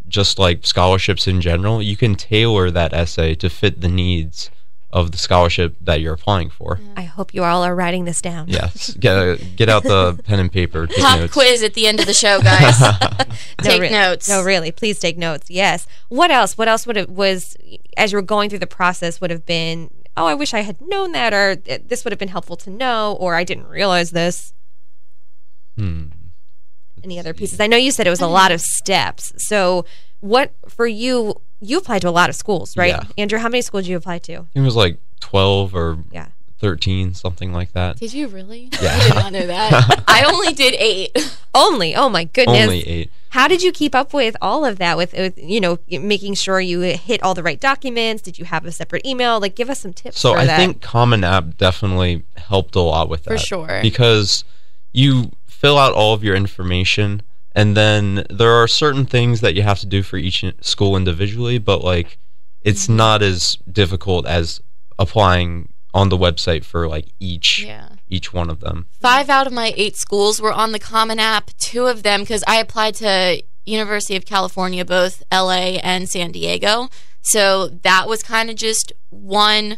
just 0.07 0.37
like 0.37 0.65
scholarships 0.65 1.27
in 1.27 1.41
general, 1.41 1.81
you 1.81 1.97
can 1.97 2.15
tailor 2.15 2.69
that 2.71 2.93
essay 2.93 3.35
to 3.35 3.49
fit 3.49 3.81
the 3.81 3.87
needs 3.87 4.51
of 4.93 5.11
the 5.11 5.17
scholarship 5.17 5.75
that 5.81 5.99
you're 6.01 6.13
applying 6.13 6.49
for. 6.51 6.79
I 6.95 7.01
hope 7.01 7.33
you 7.33 7.43
all 7.43 7.63
are 7.63 7.75
writing 7.75 8.05
this 8.05 8.21
down. 8.21 8.47
Yes, 8.47 8.93
get 8.93 9.55
get 9.55 9.67
out 9.67 9.81
the 9.83 10.13
pen 10.25 10.39
and 10.39 10.51
paper. 10.51 10.85
Take 10.87 10.99
Pop 10.99 11.19
notes. 11.19 11.33
quiz 11.33 11.63
at 11.63 11.73
the 11.73 11.87
end 11.87 11.99
of 11.99 12.05
the 12.05 12.13
show, 12.13 12.39
guys. 12.41 12.77
Take 13.57 13.81
re- 13.81 13.89
notes. 13.89 14.29
No, 14.29 14.43
really, 14.43 14.71
please 14.71 14.99
take 14.99 15.17
notes. 15.17 15.49
Yes. 15.49 15.87
What 16.09 16.29
else? 16.29 16.57
What 16.57 16.67
else 16.67 16.85
would 16.85 16.95
it 16.97 17.09
was 17.09 17.57
as 17.97 18.11
you 18.11 18.17
were 18.17 18.21
going 18.21 18.49
through 18.49 18.59
the 18.59 18.67
process 18.67 19.19
would 19.19 19.31
have 19.31 19.45
been? 19.45 19.89
Oh, 20.15 20.27
I 20.27 20.35
wish 20.35 20.53
I 20.53 20.59
had 20.61 20.79
known 20.79 21.11
that, 21.13 21.33
or 21.33 21.57
"Uh, 21.69 21.79
this 21.83 22.03
would 22.05 22.11
have 22.11 22.19
been 22.19 22.27
helpful 22.29 22.55
to 22.57 22.69
know, 22.69 23.17
or 23.19 23.33
I 23.35 23.43
didn't 23.43 23.67
realize 23.67 24.11
this. 24.11 24.53
Hmm. 25.75 26.03
Any 27.03 27.17
other 27.19 27.33
pieces? 27.33 27.59
I 27.59 27.65
know 27.67 27.77
you 27.77 27.91
said 27.91 28.05
it 28.05 28.11
was 28.11 28.21
a 28.21 28.27
lot 28.27 28.51
of 28.51 28.61
steps. 28.61 29.33
So, 29.37 29.85
what 30.19 30.53
for 30.69 30.85
you? 30.85 31.41
You 31.63 31.77
applied 31.77 32.01
to 32.03 32.09
a 32.09 32.11
lot 32.11 32.29
of 32.29 32.35
schools, 32.35 32.75
right? 32.75 32.89
Yeah. 32.89 33.03
Andrew, 33.17 33.39
how 33.39 33.49
many 33.49 33.61
schools 33.61 33.83
did 33.85 33.91
you 33.91 33.97
apply 33.97 34.19
to? 34.19 34.45
It 34.53 34.59
was 34.61 34.75
like 34.75 34.97
twelve 35.19 35.73
or 35.73 35.97
Yeah. 36.11 36.27
thirteen, 36.59 37.13
something 37.13 37.53
like 37.53 37.71
that. 37.73 37.97
Did 37.97 38.13
you 38.13 38.27
really? 38.27 38.69
Yeah. 38.81 38.95
I 39.01 39.07
did 39.07 39.15
not 39.15 39.31
know 39.33 39.47
that. 39.47 40.03
I 40.07 40.23
only 40.25 40.53
did 40.53 40.73
eight. 40.75 41.11
Only. 41.55 41.95
Oh 41.95 42.09
my 42.09 42.23
goodness. 42.23 42.63
Only 42.63 42.87
eight. 42.87 43.11
How 43.29 43.47
did 43.47 43.61
you 43.63 43.71
keep 43.71 43.93
up 43.95 44.11
with 44.13 44.35
all 44.41 44.65
of 44.65 44.77
that? 44.79 44.97
With, 44.97 45.13
with 45.13 45.37
you 45.37 45.61
know 45.61 45.77
making 45.87 46.33
sure 46.33 46.59
you 46.59 46.79
hit 46.81 47.21
all 47.23 47.33
the 47.35 47.43
right 47.43 47.59
documents? 47.59 48.21
Did 48.23 48.37
you 48.39 48.45
have 48.45 48.65
a 48.65 48.71
separate 48.71 49.05
email? 49.05 49.39
Like, 49.39 49.55
give 49.55 49.69
us 49.69 49.79
some 49.79 49.93
tips. 49.93 50.19
So 50.19 50.33
for 50.33 50.39
I 50.39 50.45
that. 50.45 50.57
think 50.57 50.81
Common 50.81 51.23
App 51.23 51.57
definitely 51.57 52.23
helped 52.37 52.75
a 52.75 52.79
lot 52.81 53.07
with 53.07 53.23
that. 53.23 53.29
For 53.31 53.37
sure. 53.37 53.79
Because 53.81 54.43
you 54.91 55.31
fill 55.45 55.77
out 55.77 55.93
all 55.93 56.13
of 56.13 56.23
your 56.23 56.35
information 56.35 57.21
and 57.55 57.75
then 57.77 58.25
there 58.29 58.51
are 58.53 58.67
certain 58.67 59.05
things 59.05 59.41
that 59.41 59.53
you 59.55 59.61
have 59.61 59.79
to 59.79 59.85
do 59.85 60.03
for 60.03 60.17
each 60.17 60.43
school 60.61 60.95
individually, 60.97 61.57
but 61.57 61.83
like 61.83 62.17
it's 62.61 62.83
Mm-hmm. 62.85 62.95
not 62.97 63.21
as 63.21 63.57
difficult 63.71 64.25
as 64.25 64.61
applying 64.97 65.69
on 65.93 66.09
the 66.09 66.17
website 66.17 66.63
for 66.63 66.87
like 66.87 67.07
each 67.19 67.63
Yeah. 67.63 67.89
each 68.09 68.33
one 68.33 68.49
of 68.49 68.59
them. 68.61 68.87
Five 68.99 69.29
out 69.29 69.47
of 69.47 69.53
my 69.53 69.73
eight 69.77 69.95
schools 69.97 70.41
were 70.41 70.51
on 70.53 70.71
the 70.71 70.79
Common 70.79 71.19
App. 71.19 71.51
Two 71.59 71.85
of 71.87 72.03
them, 72.03 72.21
because 72.21 72.43
I 72.47 72.55
applied 72.57 72.95
to 72.95 73.43
University 73.65 74.15
of 74.15 74.25
California, 74.25 74.83
both 74.85 75.23
LA 75.31 75.77
and 75.83 76.09
San 76.09 76.31
Diego. 76.31 76.89
So 77.21 77.67
that 77.67 78.07
was 78.09 78.23
kind 78.23 78.49
of 78.49 78.55
just 78.55 78.91
one 79.09 79.77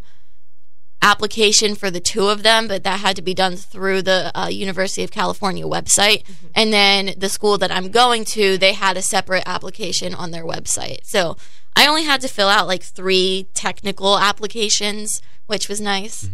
application 1.06 1.76
for 1.76 1.90
the 1.92 2.00
two 2.00 2.28
of 2.30 2.42
them, 2.42 2.68
but 2.68 2.84
that 2.84 3.00
had 3.00 3.16
to 3.16 3.22
be 3.22 3.36
done 3.36 3.56
through 3.56 4.02
the 4.02 4.32
uh, 4.34 4.48
University 4.48 5.04
of 5.04 5.12
California 5.12 5.66
website. 5.66 6.24
And 6.56 6.74
then 6.74 7.14
the 7.16 7.30
school 7.30 7.58
that 7.60 7.72
I'm 7.72 7.90
going 7.92 8.26
to, 8.36 8.58
they 8.58 8.74
had 8.74 8.98
a 8.98 9.02
separate 9.04 9.44
application 9.46 10.16
on 10.16 10.32
their 10.32 10.44
website. 10.44 11.00
So 11.04 11.38
I 11.76 11.86
only 11.88 12.04
had 12.04 12.22
to 12.22 12.28
fill 12.28 12.50
out 12.50 12.66
like 12.68 12.82
three 12.84 13.48
technical 13.54 14.18
applications, 14.18 15.22
which 15.46 15.70
was 15.70 15.80
nice. 15.80 16.28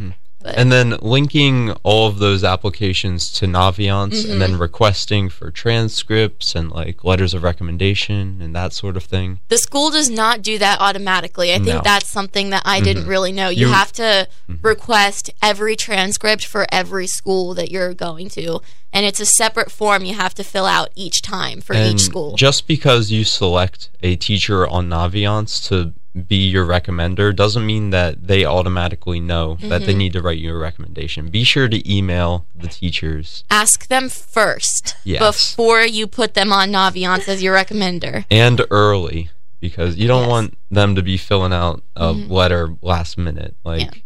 But 0.44 0.58
And 0.58 0.72
then 0.72 0.98
linking 1.02 1.72
all 1.84 2.08
of 2.08 2.20
those 2.20 2.44
applications 2.44 3.32
to 3.34 3.46
Naviance 3.46 4.30
and 4.30 4.42
then 4.42 4.52
mm-hmm. 4.52 4.62
requesting 4.62 5.30
for 5.30 5.52
transcripts 5.52 6.56
and 6.56 6.72
like 6.72 7.04
letters 7.04 7.34
of 7.34 7.44
recommendation 7.44 8.40
and 8.42 8.56
that 8.56 8.74
sort 8.74 8.98
of 8.98 9.04
thing. 9.04 9.40
The 9.50 9.58
school 9.58 9.92
does 9.92 10.10
not 10.10 10.42
do 10.42 10.58
that 10.58 10.80
automatically. 10.80 11.52
I 11.54 11.56
think 11.58 11.68
No. 11.68 11.82
that's 11.84 12.10
something 12.10 12.50
that 12.52 12.64
I 12.66 12.80
didn't 12.82 13.04
mm-hmm. 13.04 13.10
really 13.12 13.32
know. 13.32 13.50
You, 13.50 13.68
You- 13.68 13.74
have 13.74 13.92
to 13.94 14.28
mm-hmm. 14.50 14.66
request 14.66 15.30
every 15.42 15.76
transcript 15.76 16.46
for 16.46 16.66
every 16.72 17.08
school 17.08 17.54
that 17.54 17.72
you're 17.72 17.94
going 17.94 18.30
to, 18.30 18.60
and 18.94 19.06
it's 19.06 19.20
a 19.20 19.26
separate 19.26 19.72
form 19.72 20.04
you 20.04 20.14
have 20.16 20.34
to 20.36 20.44
fill 20.44 20.66
out 20.66 20.90
each 20.96 21.22
time 21.22 21.62
for 21.62 21.74
And 21.74 21.94
each 21.96 22.02
school. 22.02 22.36
just 22.36 22.68
because 22.68 23.12
you 23.12 23.24
select 23.24 23.90
a 24.02 24.16
teacher 24.16 24.68
on 24.68 24.90
Naviance 24.90 25.66
to 25.70 25.94
be 26.28 26.36
your 26.48 26.66
recommender 26.66 27.34
doesn't 27.36 27.66
mean 27.66 27.90
that 27.92 28.28
they 28.28 28.44
automatically 28.46 29.20
know 29.20 29.56
that 29.62 29.68
Mm-hmm. 29.82 29.86
they 29.86 29.94
need 29.94 30.14
to 30.14 30.22
write 30.22 30.40
you 30.40 30.54
a 30.54 30.58
recommendation. 30.58 31.30
Be 31.30 31.44
sure 31.44 31.70
to 31.70 31.80
email 31.92 32.46
the 32.56 32.68
teachers 32.68 33.44
Ask 33.50 33.88
them 33.88 34.10
first 34.10 34.96
Yes. 35.06 35.20
before 35.54 35.82
you 35.82 36.08
put 36.08 36.34
them 36.34 36.52
on 36.52 36.72
Naviance 36.72 37.28
as 37.30 37.42
your 37.42 37.56
recommender. 37.56 38.26
and 38.30 38.62
early 38.70 39.30
because 39.62 39.96
you 39.96 40.08
don't 40.08 40.24
Yes. 40.24 40.30
want 40.30 40.58
them 40.70 40.96
to 40.96 41.02
be 41.02 41.16
filling 41.18 41.54
out 41.54 41.82
a 41.96 42.12
letter 42.12 42.76
last 42.82 43.18
minute. 43.18 43.56
Like 43.64 44.04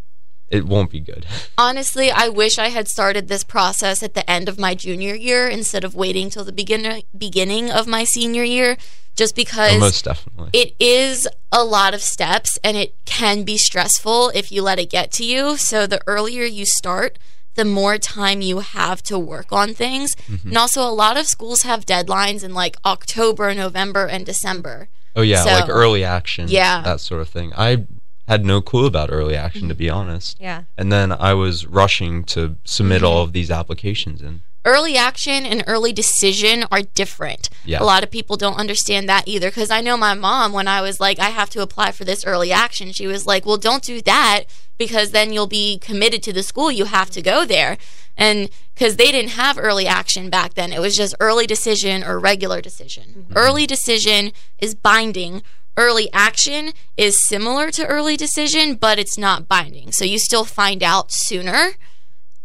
it 0.49 0.65
won't 0.65 0.91
be 0.91 0.99
good. 0.99 1.25
Honestly, 1.57 2.11
I 2.11 2.29
wish 2.29 2.57
I 2.57 2.69
had 2.69 2.87
started 2.87 3.27
this 3.27 3.43
process 3.43 4.03
at 4.03 4.13
the 4.13 4.29
end 4.29 4.47
of 4.47 4.59
my 4.59 4.75
junior 4.75 5.15
year 5.15 5.47
instead 5.47 5.83
of 5.83 5.95
waiting 5.95 6.29
till 6.29 6.43
the 6.43 6.51
beginning 6.51 7.03
beginning 7.17 7.71
of 7.71 7.87
my 7.87 8.03
senior 8.03 8.43
year, 8.43 8.77
just 9.15 9.35
because 9.35 9.79
Most 9.79 10.05
definitely. 10.05 10.49
it 10.53 10.75
is 10.79 11.27
a 11.51 11.63
lot 11.63 11.93
of 11.93 12.01
steps 12.01 12.59
and 12.63 12.77
it 12.77 12.93
can 13.05 13.43
be 13.43 13.57
stressful 13.57 14.29
if 14.35 14.51
you 14.51 14.61
let 14.61 14.79
it 14.79 14.89
get 14.89 15.11
to 15.13 15.25
you. 15.25 15.57
So 15.57 15.87
the 15.87 16.01
earlier 16.05 16.43
you 16.43 16.65
start, 16.65 17.17
the 17.55 17.65
more 17.65 17.97
time 17.97 18.41
you 18.41 18.59
have 18.59 19.01
to 19.03 19.17
work 19.17 19.51
on 19.51 19.73
things. 19.73 20.13
Mm-hmm. 20.27 20.49
And 20.49 20.57
also, 20.57 20.81
a 20.81 20.91
lot 20.91 21.17
of 21.17 21.25
schools 21.25 21.61
have 21.63 21.85
deadlines 21.85 22.43
in 22.43 22.53
like 22.53 22.75
October, 22.85 23.53
November, 23.53 24.05
and 24.05 24.25
December. 24.25 24.89
Oh 25.15 25.21
yeah, 25.21 25.43
So- 25.43 25.51
like 25.51 25.69
early 25.69 26.03
action. 26.03 26.49
Yeah. 26.49 26.81
That 26.81 26.99
sort 26.99 27.21
of 27.21 27.29
thing. 27.29 27.53
I 27.55 27.85
had 28.27 28.45
no 28.45 28.61
clue 28.61 28.85
about 28.85 29.09
early 29.11 29.35
action 29.35 29.67
to 29.69 29.75
be 29.75 29.89
honest. 29.89 30.37
Yeah. 30.39 30.63
And 30.77 30.91
then 30.91 31.11
I 31.11 31.33
was 31.33 31.65
rushing 31.65 32.23
to 32.25 32.57
submit 32.63 32.97
Mm-hmm. 33.01 33.05
all 33.07 33.21
of 33.23 33.33
these 33.33 33.51
applications 33.51 34.21
in. 34.21 34.41
Early 34.63 34.97
action 34.97 35.45
and 35.45 35.63
early 35.67 35.93
decision 35.93 36.65
are 36.71 36.81
different. 36.81 37.49
Yeah. 37.65 37.83
A 37.83 37.85
lot 37.85 38.03
of 38.03 38.09
people 38.09 38.35
don't 38.35 38.57
understand 38.57 39.07
that 39.07 39.27
either. 39.27 39.49
Because 39.49 39.69
I 39.69 39.79
know 39.81 39.95
my 39.95 40.15
mom, 40.15 40.53
when 40.53 40.67
I 40.67 40.81
was 40.81 40.99
like, 40.99 41.19
I 41.19 41.29
have 41.29 41.51
to 41.51 41.61
apply 41.61 41.91
for 41.91 42.03
this 42.03 42.25
early 42.25 42.51
action, 42.51 42.91
she 42.91 43.05
was 43.05 43.27
like, 43.27 43.45
Well, 43.45 43.57
don't 43.57 43.83
do 43.83 44.01
that 44.01 44.45
because 44.79 45.11
then 45.11 45.31
you'll 45.31 45.45
be 45.45 45.77
committed 45.77 46.23
to 46.23 46.33
the 46.33 46.41
school. 46.41 46.71
You 46.71 46.85
have 46.85 47.11
to 47.11 47.21
go 47.21 47.45
there. 47.45 47.77
And 48.17 48.49
because 48.73 48.95
they 48.95 49.11
didn't 49.11 49.31
have 49.31 49.59
early 49.59 49.85
action 49.85 50.31
back 50.31 50.55
then, 50.55 50.73
it 50.73 50.79
was 50.79 50.95
just 50.95 51.13
early 51.19 51.45
decision 51.45 52.03
or 52.03 52.17
regular 52.17 52.59
decision. 52.61 53.27
Early 53.35 53.67
decision 53.67 54.31
is 54.57 54.73
binding. 54.73 55.43
Early 55.77 56.11
action 56.13 56.71
is 56.95 57.17
similar 57.27 57.69
to 57.71 57.85
early 57.85 58.15
decision, 58.15 58.75
but 58.75 58.97
it's 58.97 59.17
not 59.17 59.47
binding. 59.47 59.91
So 59.91 60.05
you 60.05 60.19
still 60.19 60.45
find 60.45 60.81
out 60.81 61.11
sooner 61.11 61.71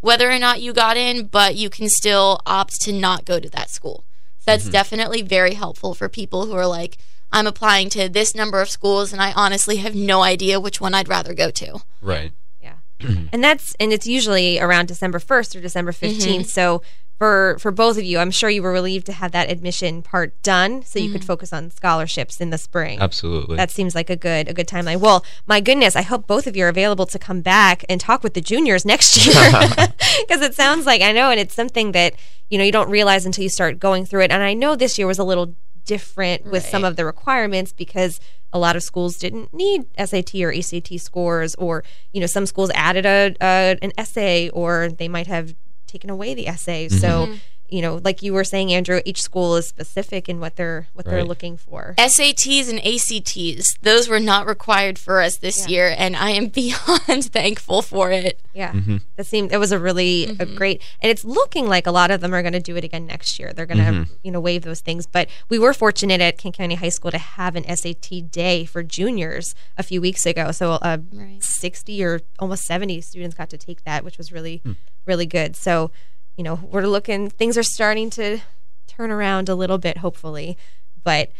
whether 0.00 0.30
or 0.30 0.38
not 0.38 0.60
you 0.60 0.72
got 0.72 0.96
in, 0.96 1.26
but 1.26 1.54
you 1.54 1.70
can 1.70 1.88
still 1.88 2.40
opt 2.44 2.80
to 2.82 2.92
not 2.92 3.24
go 3.24 3.38
to 3.38 3.48
that 3.50 3.70
school. 3.70 4.04
So 4.38 4.44
that's 4.46 4.64
mm-hmm. 4.64 4.72
definitely 4.72 5.22
very 5.22 5.54
helpful 5.54 5.94
for 5.94 6.08
people 6.08 6.46
who 6.46 6.54
are 6.54 6.66
like, 6.66 6.96
I'm 7.32 7.46
applying 7.46 7.90
to 7.90 8.08
this 8.08 8.34
number 8.34 8.60
of 8.60 8.68
schools 8.68 9.12
and 9.12 9.22
I 9.22 9.32
honestly 9.32 9.76
have 9.76 9.94
no 9.94 10.22
idea 10.22 10.58
which 10.58 10.80
one 10.80 10.94
I'd 10.94 11.08
rather 11.08 11.34
go 11.34 11.50
to. 11.50 11.80
Right. 12.00 12.32
Yeah. 12.60 12.74
and 13.32 13.44
that's 13.44 13.76
and 13.78 13.92
it's 13.92 14.06
usually 14.06 14.58
around 14.58 14.86
December 14.86 15.18
1st 15.18 15.56
or 15.56 15.60
December 15.60 15.92
15th. 15.92 16.22
Mm-hmm. 16.22 16.42
So 16.42 16.82
for 17.20 17.59
for 17.59 17.70
both 17.70 17.98
of 17.98 18.04
you, 18.04 18.18
I'm 18.18 18.30
sure 18.30 18.48
you 18.48 18.62
were 18.62 18.72
relieved 18.72 19.04
to 19.04 19.12
have 19.12 19.33
that 19.33 19.50
admission 19.50 20.00
part 20.00 20.42
done 20.42 20.83
so 20.83 20.98
you 20.98 21.11
could 21.11 21.20
mm-hmm. 21.20 21.26
focus 21.26 21.52
on 21.52 21.70
scholarships 21.70 22.40
in 22.40 22.48
the 22.48 22.56
spring. 22.56 22.98
Absolutely. 22.98 23.59
That 23.59 23.70
seems 23.70 23.94
like 23.94 24.09
a 24.09 24.16
good 24.16 24.48
a 24.48 24.54
good 24.54 24.66
timeline. 24.66 25.00
Well, 25.00 25.22
my 25.46 25.61
goodness, 25.61 25.96
I 25.96 26.00
hope 26.00 26.26
both 26.26 26.46
of 26.46 26.56
you 26.56 26.64
are 26.64 26.68
available 26.68 27.04
to 27.04 27.18
come 27.18 27.42
back 27.42 27.85
and 27.90 28.00
talk 28.00 28.22
with 28.22 28.33
the 28.33 28.40
juniors 28.40 28.87
next 28.87 29.26
year 29.26 29.35
because 30.20 30.40
it 30.40 30.54
sounds 30.54 30.87
like 30.87 31.02
I 31.02 31.12
know, 31.12 31.30
and 31.30 31.38
it's 31.38 31.54
something 31.54 31.92
that 31.92 32.14
you 32.48 32.56
know 32.56 32.64
you 32.64 32.72
don't 32.72 32.88
realize 32.88 33.26
until 33.26 33.42
you 33.42 33.50
start 33.50 33.78
going 33.78 34.06
through 34.06 34.22
it. 34.22 34.30
And 34.30 34.42
I 34.42 34.54
know 34.54 34.74
this 34.74 34.96
year 34.96 35.06
was 35.06 35.18
a 35.18 35.24
little 35.24 35.54
different 35.85 36.46
with 36.46 36.64
some 36.64 36.85
of 36.85 36.96
the 36.96 37.04
requirements 37.04 37.74
because 37.74 38.18
a 38.50 38.59
lot 38.59 38.76
of 38.76 38.83
schools 38.83 39.18
didn't 39.18 39.52
need 39.52 39.85
SAT 39.98 40.37
or 40.37 40.54
ACT 40.54 40.98
scores, 40.98 41.54
or 41.56 41.85
you 42.14 42.20
know 42.22 42.26
some 42.26 42.46
schools 42.46 42.70
added 42.74 43.04
a, 43.04 43.37
a 43.42 43.76
an 43.83 43.92
essay, 43.98 44.48
or 44.48 44.88
they 44.88 45.06
might 45.06 45.26
have 45.26 45.54
taken 45.90 46.11
away 46.11 46.35
the 46.35 46.46
essay. 46.48 46.88
So 46.88 47.26
mm-hmm. 47.26 47.35
You 47.70 47.83
know, 47.83 48.00
like 48.04 48.22
you 48.22 48.33
were 48.33 48.44
saying, 48.44 48.72
Andrew, 48.72 49.00
each 49.04 49.22
school 49.22 49.56
is 49.56 49.66
specific 49.66 50.28
in 50.28 50.40
what 50.40 50.56
they're 50.56 50.88
what 50.94 51.06
they're 51.06 51.24
looking 51.24 51.56
for. 51.56 51.94
SATs 51.98 52.68
and 52.68 52.80
ACTs, 52.85 53.76
those 53.83 54.09
were 54.09 54.20
not 54.20 54.46
required 54.46 54.98
for 54.98 55.20
us 55.20 55.37
this 55.38 55.61
Yeah. 55.61 55.68
year, 55.68 55.94
and 55.96 56.16
I 56.16 56.30
am 56.30 56.46
beyond 56.61 57.24
thankful 57.33 57.83
for 57.83 58.11
it. 58.11 58.40
Yeah, 58.52 58.72
Mm-hmm. 58.72 58.96
that 59.16 59.24
seemed 59.26 59.52
it 59.52 59.59
was 59.59 59.72
a 59.72 59.78
really 59.78 60.37
a 60.40 60.46
great, 60.46 60.83
and 61.00 61.11
it's 61.11 61.24
looking 61.24 61.68
like 61.68 61.87
a 61.87 61.92
lot 61.92 62.11
of 62.11 62.20
them 62.20 62.35
are 62.35 62.42
going 62.42 62.52
to 62.54 62.61
do 62.61 62.76
it 62.76 62.85
again 62.85 63.06
next 63.06 63.38
year. 63.38 63.52
They're 63.52 63.66
going 63.66 63.78
to 63.78 63.85
Mm-hmm. 63.85 64.12
you 64.22 64.33
know 64.33 64.40
waive 64.40 64.62
those 64.62 64.80
things. 64.80 65.06
But 65.06 65.28
we 65.48 65.59
were 65.59 65.72
fortunate 65.72 66.20
at 66.20 66.38
Kent 66.38 66.56
County 66.56 66.74
High 66.74 66.88
School 66.88 67.11
to 67.12 67.18
have 67.18 67.56
an 67.56 67.64
SAT 67.76 68.30
day 68.30 68.64
for 68.64 68.83
juniors 68.83 69.54
a 69.78 69.83
few 69.83 70.00
weeks 70.00 70.26
ago. 70.26 70.50
So 70.52 70.72
uh, 70.72 70.98
Right. 71.12 71.42
sixty 71.42 72.02
or 72.02 72.20
almost 72.38 72.64
seventy 72.64 73.00
students 73.00 73.37
got 73.37 73.50
to 73.50 73.59
take 73.59 73.85
that, 73.85 74.04
which 74.04 74.18
was 74.18 74.33
really 74.33 74.59
Hmm. 74.64 74.72
really 75.06 75.26
good. 75.26 75.54
So 75.56 75.90
you 76.36 76.44
know 76.44 76.60
we're 76.62 76.86
looking 76.86 77.30
things 77.30 77.56
are 77.58 77.62
starting 77.62 78.10
to 78.10 78.40
turn 78.86 79.10
around 79.10 79.48
a 79.48 79.54
little 79.54 79.78
bit, 79.78 79.98
hopefully, 79.98 80.56
but 81.02 81.30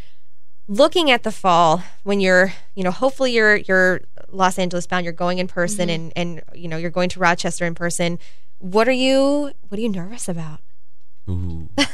looking 0.69 1.11
at 1.11 1.25
the 1.25 1.33
fall 1.33 1.83
when 2.05 2.21
you're 2.21 2.53
you 2.75 2.85
know 2.85 2.91
hopefully 2.91 3.33
you're 3.33 3.57
you're 3.57 4.03
los 4.29 4.57
angeles 4.57 4.87
bound 4.87 5.05
you're 5.05 5.13
going 5.13 5.39
in 5.39 5.49
person 5.49 5.91
and 5.91 6.13
and 6.15 6.41
you 6.55 6.69
know 6.69 6.77
you're 6.77 6.91
going 6.91 7.09
to 7.09 7.19
rochester 7.19 7.65
in 7.67 7.75
person 7.75 8.19
what 8.61 8.87
are 8.87 8.93
you 8.93 9.53
what 9.69 9.79
are 9.79 9.83
you 9.83 9.89
nervous 9.89 10.29
about? 10.29 10.61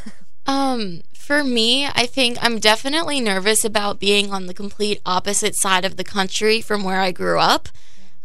Um, 0.48 1.02
for 1.12 1.42
me, 1.42 1.86
I 1.86 2.06
think 2.06 2.38
I'm 2.40 2.60
definitely 2.60 3.20
nervous 3.20 3.64
about 3.64 3.98
being 3.98 4.30
on 4.30 4.46
the 4.46 4.54
complete 4.54 5.00
opposite 5.04 5.56
side 5.56 5.84
of 5.84 5.96
the 5.96 6.04
country 6.04 6.60
from 6.60 6.84
where 6.84 7.00
I 7.00 7.10
grew 7.10 7.40
up. 7.40 7.68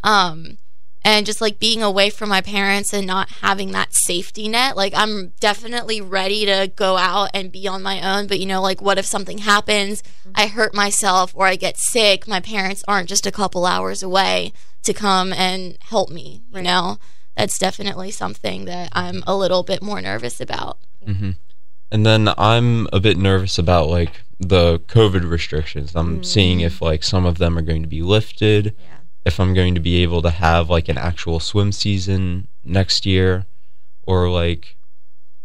Um, 0.04 0.60
and 1.04 1.26
just 1.26 1.42
like 1.42 1.60
being 1.60 1.82
away 1.82 2.10
from 2.10 2.30
my 2.30 2.42
parents 2.42 2.94
and 2.94 3.08
not 3.08 3.30
having 3.42 3.72
that 3.72 3.94
safety 3.94 4.48
net. 4.48 4.78
Like 4.78 4.94
I'm 4.96 5.34
definitely 5.40 6.02
ready 6.02 6.46
to 6.46 6.72
go 6.76 6.98
out 6.98 7.32
and 7.34 7.52
be 7.52 7.68
on 7.68 7.82
my 7.82 8.02
own, 8.02 8.28
but 8.28 8.40
you 8.40 8.46
know, 8.46 8.62
like 8.62 8.82
what 8.82 8.98
if 8.98 9.06
something 9.06 9.40
happens, 9.40 10.04
I 10.36 10.48
hurt 10.48 10.74
myself 10.74 11.32
or 11.36 11.48
I 11.48 11.56
get 11.56 11.78
sick, 11.78 12.28
my 12.28 12.40
parents 12.40 12.84
aren't 12.88 13.10
just 13.10 13.26
a 13.26 13.32
couple 13.32 13.66
hours 13.66 14.04
away 14.04 14.54
to 14.84 14.94
come 14.94 15.34
and 15.34 15.78
help 15.82 16.10
me, 16.10 16.44
you 16.54 16.62
know? 16.62 16.98
That's 17.36 17.58
definitely 17.58 18.12
something 18.12 18.66
that 18.66 18.90
I'm 18.92 19.24
a 19.26 19.36
little 19.36 19.64
bit 19.64 19.82
more 19.82 20.02
nervous 20.02 20.42
about. 20.42 20.80
Mm-hmm. 21.08 21.32
And 21.92 22.06
then 22.06 22.30
I'm 22.38 22.88
a 22.94 23.00
bit 23.00 23.18
nervous 23.18 23.58
about 23.58 23.90
like 23.90 24.22
the 24.40 24.80
COVID 24.80 25.30
restrictions. 25.30 25.96
I'm 25.96 26.24
seeing 26.24 26.60
mm. 26.60 26.66
if 26.66 26.82
like 26.82 27.04
some 27.04 27.26
of 27.26 27.38
them 27.38 27.58
are 27.58 27.62
going 27.62 27.84
to 27.84 27.88
be 27.88 28.02
lifted, 28.02 28.76
if 29.26 29.40
I'm 29.40 29.54
going 29.54 29.76
to 29.76 29.82
be 29.82 30.04
able 30.04 30.22
to 30.22 30.30
have 30.30 30.70
like 30.70 30.90
an 30.90 30.98
actual 30.98 31.40
swim 31.40 31.72
season 31.72 32.48
next 32.64 33.06
year, 33.06 33.46
or 34.04 34.30
like 34.30 34.78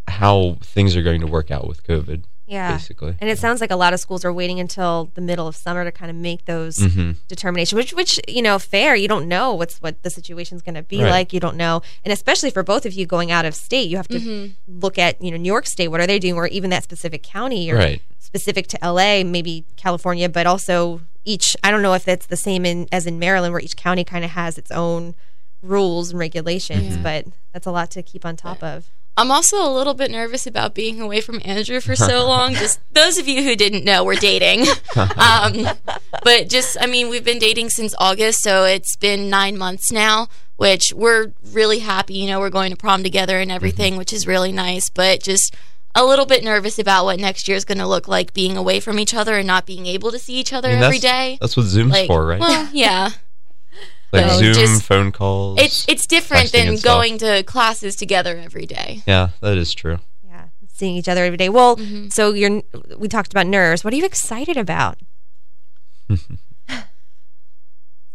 how 0.08 0.58
things 0.62 0.96
are 0.96 1.02
going 1.02 1.20
to 1.20 1.26
work 1.26 1.50
out 1.50 1.66
with 1.66 1.86
COVID. 1.86 2.24
Yeah 2.46 2.76
Basically. 2.76 3.14
and 3.20 3.28
it 3.30 3.38
sounds 3.38 3.61
like 3.61 3.70
a 3.70 3.76
lot 3.76 3.92
of 3.92 4.00
schools 4.00 4.24
are 4.24 4.32
waiting 4.32 4.61
until 4.61 5.11
the 5.14 5.20
middle 5.20 5.46
of 5.48 5.56
summer 5.56 5.85
to 5.85 5.90
kind 5.92 6.11
of 6.11 6.16
make 6.16 6.44
those 6.44 6.76
hmm 6.78 7.12
determinations 7.28 7.74
which 7.76 7.92
which 7.94 8.20
you 8.28 8.40
know 8.42 8.59
fair 8.59 8.94
you 8.94 9.09
don't 9.09 9.26
know 9.26 9.52
what's 9.52 9.78
what 9.78 10.02
the 10.02 10.11
situation's 10.11 10.62
going 10.62 10.74
to 10.76 10.82
be 10.82 11.02
Right. 11.02 11.11
like 11.11 11.32
you 11.32 11.40
don't 11.40 11.56
know 11.56 11.82
and 12.04 12.12
especially 12.12 12.50
for 12.50 12.62
both 12.62 12.87
of 12.87 12.92
you 12.92 13.04
going 13.06 13.30
out 13.32 13.44
of 13.44 13.54
state 13.54 13.88
you 13.90 13.96
have 13.96 14.09
to 14.09 14.52
look 14.68 14.96
at 14.98 15.20
you 15.20 15.30
know 15.32 15.37
new 15.37 15.48
york 15.48 15.66
state 15.66 15.88
what 15.88 16.00
are 16.00 16.06
they 16.06 16.18
doing 16.20 16.35
or 16.35 16.46
even 16.48 16.70
that 16.70 16.85
specific 16.85 17.22
county 17.22 17.70
or 17.70 17.76
Right. 17.76 18.00
specific 18.18 18.66
to 18.68 18.78
LA, 18.82 19.22
maybe 19.24 19.64
California, 19.76 20.28
but 20.28 20.46
also 20.46 21.00
each. 21.24 21.56
I 21.62 21.70
don't 21.70 21.82
know 21.82 21.94
if 21.94 22.04
that's 22.04 22.26
the 22.26 22.37
same 22.37 22.64
in 22.66 22.88
as 22.90 23.06
in 23.06 23.18
Maryland, 23.20 23.52
where 23.52 23.61
each 23.62 23.76
county 23.76 24.02
kind 24.04 24.24
of 24.24 24.32
has 24.32 24.59
its 24.59 24.70
own 24.72 25.14
rules 25.62 26.11
and 26.11 26.18
regulations. 26.18 26.96
But 26.96 27.26
that's 27.52 27.66
a 27.66 27.70
lot 27.70 27.90
to 27.92 28.02
keep 28.02 28.24
on 28.26 28.35
top 28.37 28.62
of. 28.64 28.90
I'm 29.16 29.31
also 29.31 29.57
a 29.66 29.72
little 29.72 29.94
bit 29.94 30.11
nervous 30.11 30.46
about 30.46 30.74
being 30.74 31.00
away 31.00 31.20
from 31.20 31.40
Andrew 31.44 31.81
for 31.81 31.96
so 31.96 32.26
long. 32.29 32.55
just 32.55 32.81
those 32.92 33.16
of 33.18 33.26
you 33.26 33.42
who 33.42 33.57
didn't 33.57 33.85
know, 33.85 34.05
we're 34.05 34.14
dating. 34.16 34.66
um, 35.16 35.66
but 36.22 36.48
just, 36.48 36.76
I 36.81 36.87
mean, 36.87 37.09
we've 37.09 37.24
been 37.24 37.38
dating 37.38 37.70
since 37.70 37.94
August, 37.98 38.42
so 38.42 38.64
it's 38.64 38.94
been 38.96 39.31
nine 39.31 39.57
months 39.57 39.90
now, 39.90 40.29
which 40.57 40.92
we're 40.94 41.33
really 41.52 41.79
happy. 41.79 42.14
You 42.14 42.26
know, 42.26 42.40
we're 42.40 42.50
going 42.50 42.70
to 42.70 42.76
prom 42.76 43.02
together 43.02 43.38
and 43.38 43.50
everything, 43.50 43.96
which 43.96 44.12
is 44.12 44.26
really 44.26 44.52
nice. 44.52 44.90
But 44.90 45.22
just 45.22 45.55
a 45.94 46.05
little 46.05 46.26
bit 46.26 46.44
nervous 46.44 46.79
about 46.79 47.07
what 47.07 47.18
next 47.18 47.48
year 47.48 47.57
is 47.57 47.64
going 47.64 47.79
to 47.79 47.87
look 47.87 48.07
like 48.07 48.35
being 48.35 48.59
away 48.59 48.81
from 48.81 48.98
each 48.98 49.14
other 49.14 49.38
and 49.38 49.46
not 49.46 49.64
being 49.64 49.87
able 49.87 50.12
to 50.12 50.18
see 50.18 50.35
each 50.35 50.52
other 50.52 50.68
I 50.68 50.74
mean, 50.74 50.83
every 50.83 50.98
that's, 50.98 51.12
day. 51.14 51.38
That's 51.40 51.57
what 51.57 51.64
Zoom's 51.64 51.92
Like, 51.92 52.07
for, 52.09 52.26
right? 52.26 52.40
well, 52.40 52.68
yeah. 52.72 53.11
like 54.16 54.26
no, 54.26 54.38
Zoom, 54.38 54.55
just- 54.55 54.83
phone 54.83 55.12
calls. 55.12 55.61
It's 55.61 55.85
it's 55.88 56.07
different 56.07 56.52
than 56.52 56.68
and 56.68 56.83
going 56.83 57.18
to 57.18 57.42
classes 57.44 57.96
together 57.96 58.37
every 58.38 58.66
day. 58.66 59.02
yeah, 59.07 59.29
that 59.40 59.57
is 59.57 59.74
true. 59.74 59.98
Yeah, 60.24 60.46
seeing 60.68 60.96
each 60.96 61.09
other 61.09 61.24
every 61.24 61.37
day. 61.37 61.48
Well, 61.48 61.76
mm-hmm. 61.76 62.09
so 62.09 62.33
you're. 62.33 62.62
We 62.98 63.09
talked 63.09 63.33
about 63.33 63.46
nerves. 63.46 63.85
What 63.85 63.92
are 63.92 63.96
you 63.96 64.05
excited 64.05 64.57
about? 64.57 64.98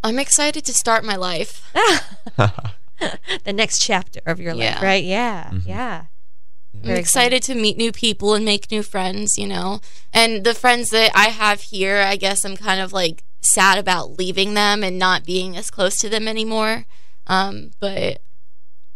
I'm 0.03 0.17
excited 0.17 0.65
to 0.65 0.73
start 0.73 1.03
my 1.03 1.15
life. 1.15 1.71
The 3.45 3.53
next 3.53 3.79
chapter 3.79 4.19
of 4.27 4.39
your 4.39 4.53
life, 4.53 4.63
Yeah. 4.63 4.85
right? 4.85 5.03
Yeah, 5.03 5.43
mm-hmm. 5.45 5.67
yeah. 5.67 6.03
I'm 6.73 6.81
Very 6.81 6.99
excited 6.99 7.41
to 7.43 7.55
meet 7.55 7.75
new 7.75 7.91
people 7.91 8.35
and 8.35 8.45
make 8.45 8.69
new 8.71 8.83
friends, 8.83 9.37
you 9.37 9.47
know. 9.47 9.81
And 10.13 10.43
the 10.43 10.53
friends 10.53 10.89
that 10.89 11.11
I 11.15 11.29
have 11.29 11.61
here, 11.61 11.97
I 11.97 12.15
guess 12.15 12.45
I'm 12.45 12.55
kind 12.55 12.79
of 12.79 12.93
like 12.93 13.23
sad 13.41 13.77
about 13.77 14.17
leaving 14.17 14.53
them 14.53 14.83
and 14.83 14.97
not 14.99 15.25
being 15.25 15.57
as 15.57 15.69
close 15.69 15.97
to 15.97 16.09
them 16.09 16.27
anymore. 16.27 16.85
Um, 17.27 17.71
but 17.79 18.21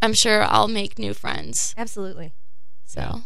I'm 0.01 0.13
sure 0.13 0.43
I'll 0.43 0.67
make 0.67 0.99
new 0.99 1.13
friends. 1.13 1.73
Absolutely. 1.77 2.33
So 2.85 3.21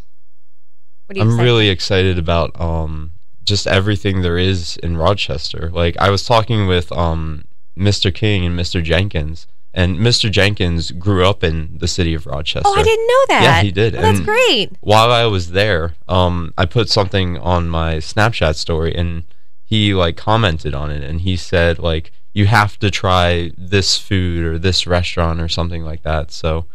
What 1.05 1.15
are 1.15 1.19
you 1.19 1.21
I'm 1.21 1.27
excited 1.29 1.43
really 1.43 1.69
excited 1.69 2.17
about 2.17 2.59
um 2.59 3.11
just 3.43 3.65
everything 3.67 4.21
there 4.21 4.37
is 4.37 4.77
in 4.77 4.95
Rochester. 4.97 5.69
Like 5.73 5.97
I 5.97 6.09
was 6.09 6.23
talking 6.25 6.67
with 6.67 6.91
um 6.91 7.45
Mr. 7.77 8.13
King 8.13 8.45
and 8.45 8.57
Mr. 8.59 8.83
Jenkins, 8.83 9.47
and 9.73 9.97
Mr. 9.97 10.29
Jenkins 10.29 10.91
grew 10.91 11.25
up 11.25 11.43
in 11.43 11.77
the 11.77 11.87
city 11.87 12.13
of 12.13 12.25
Rochester. 12.25 12.67
Oh, 12.67 12.77
I 12.77 12.83
didn't 12.83 13.07
know 13.07 13.25
that. 13.29 13.43
Yeah, 13.43 13.61
he 13.61 13.71
did. 13.71 13.93
Well, 13.93 14.01
that's 14.01 14.17
And- 14.19 14.27
great. 14.27 14.71
While 14.81 15.11
I 15.11 15.25
was 15.25 15.51
there, 15.51 15.95
um, 16.07 16.53
I 16.57 16.65
put 16.65 16.89
something 16.89 17.37
on 17.37 17.69
my 17.69 17.95
Snapchat 17.97 18.55
story, 18.55 18.93
and 18.95 19.23
he 19.69 19.93
like 19.93 20.17
commented 20.17 20.73
on 20.73 20.89
it, 20.89 21.03
and 21.03 21.21
he 21.21 21.35
said 21.35 21.77
like 21.77 22.11
you 22.33 22.47
have 22.47 22.79
to 22.79 22.89
try 22.89 23.51
this 23.55 23.99
food 23.99 24.43
or 24.43 24.57
this 24.57 24.87
restaurant 24.87 25.39
or 25.39 25.47
something 25.47 25.83
like 25.83 26.01
that. 26.01 26.31
So 26.31 26.65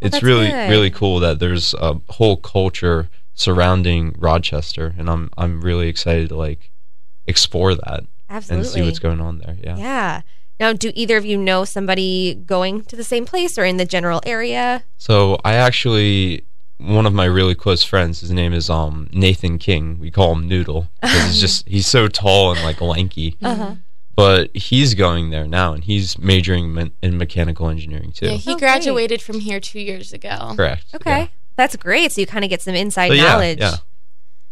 it's 0.00 0.12
that's 0.12 0.22
really 0.22 0.48
good. 0.48 0.70
really 0.70 0.90
cool 0.90 1.20
that 1.20 1.38
there's 1.38 1.74
a 1.74 2.00
whole 2.08 2.38
culture 2.38 3.10
surrounding 3.34 4.14
Rochester, 4.18 4.94
and 4.96 5.10
I'm 5.10 5.28
I'm 5.36 5.60
really 5.60 5.88
excited 5.88 6.30
to 6.30 6.36
like 6.36 6.70
explore 7.26 7.74
that 7.74 8.04
Absolutely. 8.30 8.64
and 8.64 8.74
see 8.74 8.82
what's 8.86 8.98
going 8.98 9.20
on 9.20 9.40
there. 9.40 9.58
Yeah. 9.62 9.76
Yeah. 9.76 10.20
Now, 10.58 10.72
do 10.72 10.92
either 10.94 11.18
of 11.18 11.26
you 11.26 11.36
know 11.36 11.66
somebody 11.66 12.34
going 12.34 12.84
to 12.84 12.96
the 12.96 13.04
same 13.04 13.26
place 13.26 13.58
or 13.58 13.66
in 13.66 13.76
the 13.76 13.84
general 13.84 14.22
area? 14.24 14.84
So 14.96 15.38
I 15.44 15.54
actually 15.56 16.46
one 16.80 17.06
of 17.06 17.12
my 17.12 17.24
really 17.26 17.54
close 17.54 17.82
friends. 17.84 18.20
His 18.20 18.30
name 18.30 18.52
is 18.52 18.68
um 18.70 19.08
Nathan 19.12 19.58
King. 19.58 19.98
We 19.98 20.10
call 20.10 20.32
him 20.32 20.48
Noodle 20.48 20.88
because 21.00 21.24
he's 21.26 21.40
just 21.40 21.68
he's 21.68 21.86
so 21.86 22.08
tall 22.08 22.52
and 22.52 22.62
like 22.62 22.80
lanky. 22.80 23.36
Uh-huh. 23.42 23.76
But 24.16 24.54
he's 24.54 24.94
going 24.94 25.30
there 25.30 25.46
now, 25.46 25.72
and 25.72 25.82
he's 25.84 26.18
majoring 26.18 26.74
me- 26.74 26.92
in 27.02 27.16
mechanical 27.16 27.68
engineering 27.70 28.12
too. 28.12 28.26
yeah, 28.26 28.32
he 28.32 28.50
Oh, 28.50 28.54
great. 28.54 28.60
graduated 28.60 29.22
from 29.22 29.40
here 29.40 29.60
two 29.60 29.80
years 29.80 30.12
ago. 30.12 30.52
Correct. 30.56 30.84
Okay. 30.94 31.10
yeah. 31.20 31.26
That's 31.56 31.76
great. 31.76 32.12
So 32.12 32.20
you 32.20 32.26
kind 32.26 32.44
of 32.44 32.50
get 32.50 32.60
some 32.62 32.74
inside 32.74 33.08
So, 33.08 33.14
yeah, 33.14 33.22
knowledge. 33.24 33.60
yeah. 33.60 33.76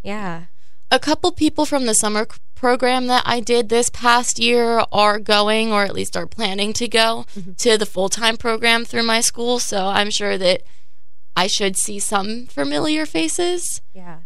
Yeah. 0.02 0.42
A 0.90 0.98
couple 0.98 1.32
people 1.32 1.66
from 1.66 1.84
the 1.86 1.92
summer 1.94 2.26
program 2.54 3.08
that 3.08 3.22
I 3.26 3.40
did 3.40 3.68
this 3.68 3.90
past 3.90 4.38
year 4.38 4.82
are 4.90 5.18
going, 5.18 5.70
or 5.70 5.84
at 5.84 5.92
least 5.94 6.16
are 6.16 6.26
planning 6.26 6.72
to 6.74 6.88
go, 6.88 7.26
to 7.58 7.76
the 7.76 7.84
full 7.86 8.08
time 8.08 8.36
program 8.38 8.84
through 8.86 9.02
my 9.02 9.20
school. 9.20 9.58
So 9.58 9.86
I'm 9.86 10.10
sure 10.10 10.38
that 10.38 10.62
I 11.44 11.46
should 11.46 11.77
see 11.77 11.98
some 11.98 12.46
familiar 12.46 13.07
faces. 13.07 13.81
Yeah. 13.94 14.18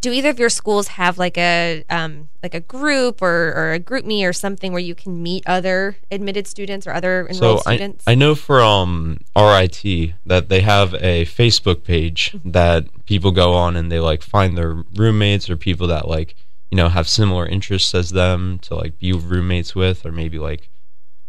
Do 0.00 0.12
either 0.12 0.30
of 0.30 0.38
your 0.38 0.48
schools 0.48 0.88
have 1.00 1.18
like 1.18 1.36
a 1.36 1.84
um, 1.90 2.30
like 2.42 2.54
a 2.54 2.60
group 2.60 3.20
or, 3.20 3.52
or 3.58 3.72
a 3.74 3.80
GroupMe 3.80 4.26
or 4.26 4.32
something 4.32 4.72
where 4.72 4.80
you 4.90 4.94
can 4.94 5.22
meet 5.22 5.42
other 5.46 5.96
admitted 6.10 6.46
students 6.46 6.86
or 6.86 6.92
other 6.94 7.28
So 7.32 7.34
enrolled 7.34 7.62
I, 7.66 7.74
students? 7.76 8.04
I 8.06 8.14
know 8.14 8.34
for 8.34 8.62
um 8.62 9.18
RIT 9.36 9.82
that 10.24 10.48
they 10.48 10.60
have 10.62 10.94
a 10.94 11.26
Facebook 11.26 11.84
page 11.84 12.32
Mm-hmm. 12.32 12.50
that 12.52 12.80
people 13.04 13.30
go 13.32 13.52
on 13.52 13.76
and 13.76 13.90
they 13.92 14.00
like 14.00 14.22
find 14.22 14.56
their 14.56 14.84
roommates 14.94 15.50
or 15.50 15.56
people 15.68 15.86
that 15.88 16.08
like 16.08 16.34
you 16.70 16.76
know 16.76 16.88
have 16.88 17.06
similar 17.08 17.44
interests 17.46 17.94
as 17.94 18.10
them 18.10 18.58
to 18.60 18.74
like 18.74 18.98
be 18.98 19.12
roommates 19.12 19.74
with 19.74 20.06
or 20.06 20.12
maybe 20.12 20.38
like 20.38 20.62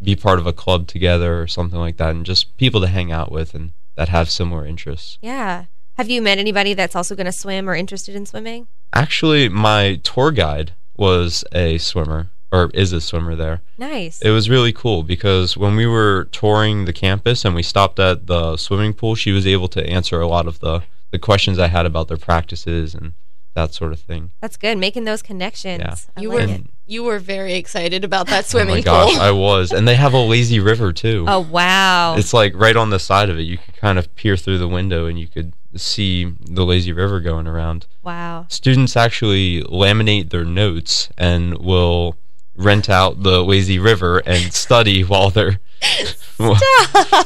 be 0.01 0.15
part 0.15 0.39
of 0.39 0.47
a 0.47 0.53
club 0.53 0.87
together 0.87 1.41
or 1.41 1.47
something 1.47 1.79
like 1.79 1.97
that 1.97 2.11
and 2.15 2.25
just 2.25 2.55
people 2.57 2.79
to 2.81 2.87
hang 2.87 3.11
out 3.11 3.31
with 3.31 3.53
and 3.53 3.71
that 3.95 4.09
have 4.09 4.29
similar 4.29 4.65
interests. 4.65 5.17
yeah. 5.21 5.65
Have 5.97 6.09
you 6.09 6.21
met 6.21 6.39
anybody 6.39 6.73
that's 6.73 6.95
also 6.95 7.15
going 7.15 7.25
to 7.25 7.31
swim 7.31 7.69
or 7.69 7.75
interested 7.75 8.15
in 8.15 8.25
swimming? 8.25 8.67
Actually, 8.93 9.49
my 9.49 9.99
tour 10.03 10.31
guide 10.31 10.71
was 10.97 11.43
a 11.51 11.77
swimmer 11.77 12.29
or 12.51 12.71
is 12.73 12.91
a 12.91 13.01
swimmer 13.01 13.35
there. 13.35 13.61
Nice. 13.77 14.19
It 14.21 14.31
was 14.31 14.49
really 14.49 14.73
cool 14.73 15.03
because 15.03 15.57
when 15.57 15.75
we 15.75 15.85
were 15.85 16.27
touring 16.31 16.85
the 16.85 16.93
campus 16.93 17.45
and 17.45 17.53
we 17.53 17.61
stopped 17.61 17.99
at 17.99 18.25
the 18.25 18.57
swimming 18.57 18.93
pool, 18.93 19.13
she 19.15 19.31
was 19.31 19.45
able 19.45 19.67
to 19.67 19.85
answer 19.87 20.19
a 20.19 20.27
lot 20.27 20.47
of 20.47 20.59
the, 20.59 20.81
the 21.11 21.19
questions 21.19 21.59
I 21.59 21.67
had 21.67 21.85
about 21.85 22.07
their 22.07 22.17
practices 22.17 22.95
and 22.95 23.13
that 23.53 23.73
sort 23.73 23.91
of 23.91 23.99
thing. 23.99 24.31
That's 24.41 24.57
good. 24.57 24.77
Making 24.77 25.03
those 25.03 25.21
connections. 25.21 25.81
Yeah. 25.83 25.95
I 26.17 26.21
You 26.21 26.29
like 26.29 26.47
were 26.47 26.53
it. 26.55 26.61
You 26.91 27.03
were 27.03 27.19
very 27.19 27.53
excited 27.53 28.03
about 28.03 28.27
that 28.27 28.43
Oh 28.45 28.47
swimming 28.47 28.75
my 28.75 28.81
gosh, 28.81 29.13
pool. 29.13 29.21
I 29.21 29.31
was. 29.31 29.71
And 29.71 29.87
they 29.87 29.95
have 29.95 30.13
a 30.13 30.19
lazy 30.19 30.59
river 30.59 30.91
too. 30.91 31.25
Oh 31.27 31.39
wow. 31.39 32.15
It's 32.17 32.33
like 32.33 32.53
right 32.55 32.75
on 32.75 32.89
the 32.89 32.99
side 32.99 33.29
of 33.29 33.39
it. 33.39 33.43
You 33.43 33.57
could 33.57 33.77
kind 33.77 33.97
of 33.97 34.13
peer 34.15 34.35
through 34.35 34.57
the 34.57 34.67
window 34.67 35.05
and 35.05 35.17
you 35.17 35.27
could 35.27 35.53
see 35.75 36.25
the 36.41 36.65
lazy 36.65 36.91
river 36.91 37.21
going 37.21 37.47
around. 37.47 37.87
wow. 38.03 38.45
Students 38.49 38.97
actually 38.97 39.61
laminate 39.63 40.29
their 40.31 40.43
notes 40.43 41.07
and 41.17 41.57
will 41.59 42.17
rent 42.57 42.89
out 42.89 43.23
the 43.23 43.41
lazy 43.43 43.79
river 43.79 44.19
and 44.25 44.53
study 44.65 45.01
while 45.03 45.29
they're 45.29 45.59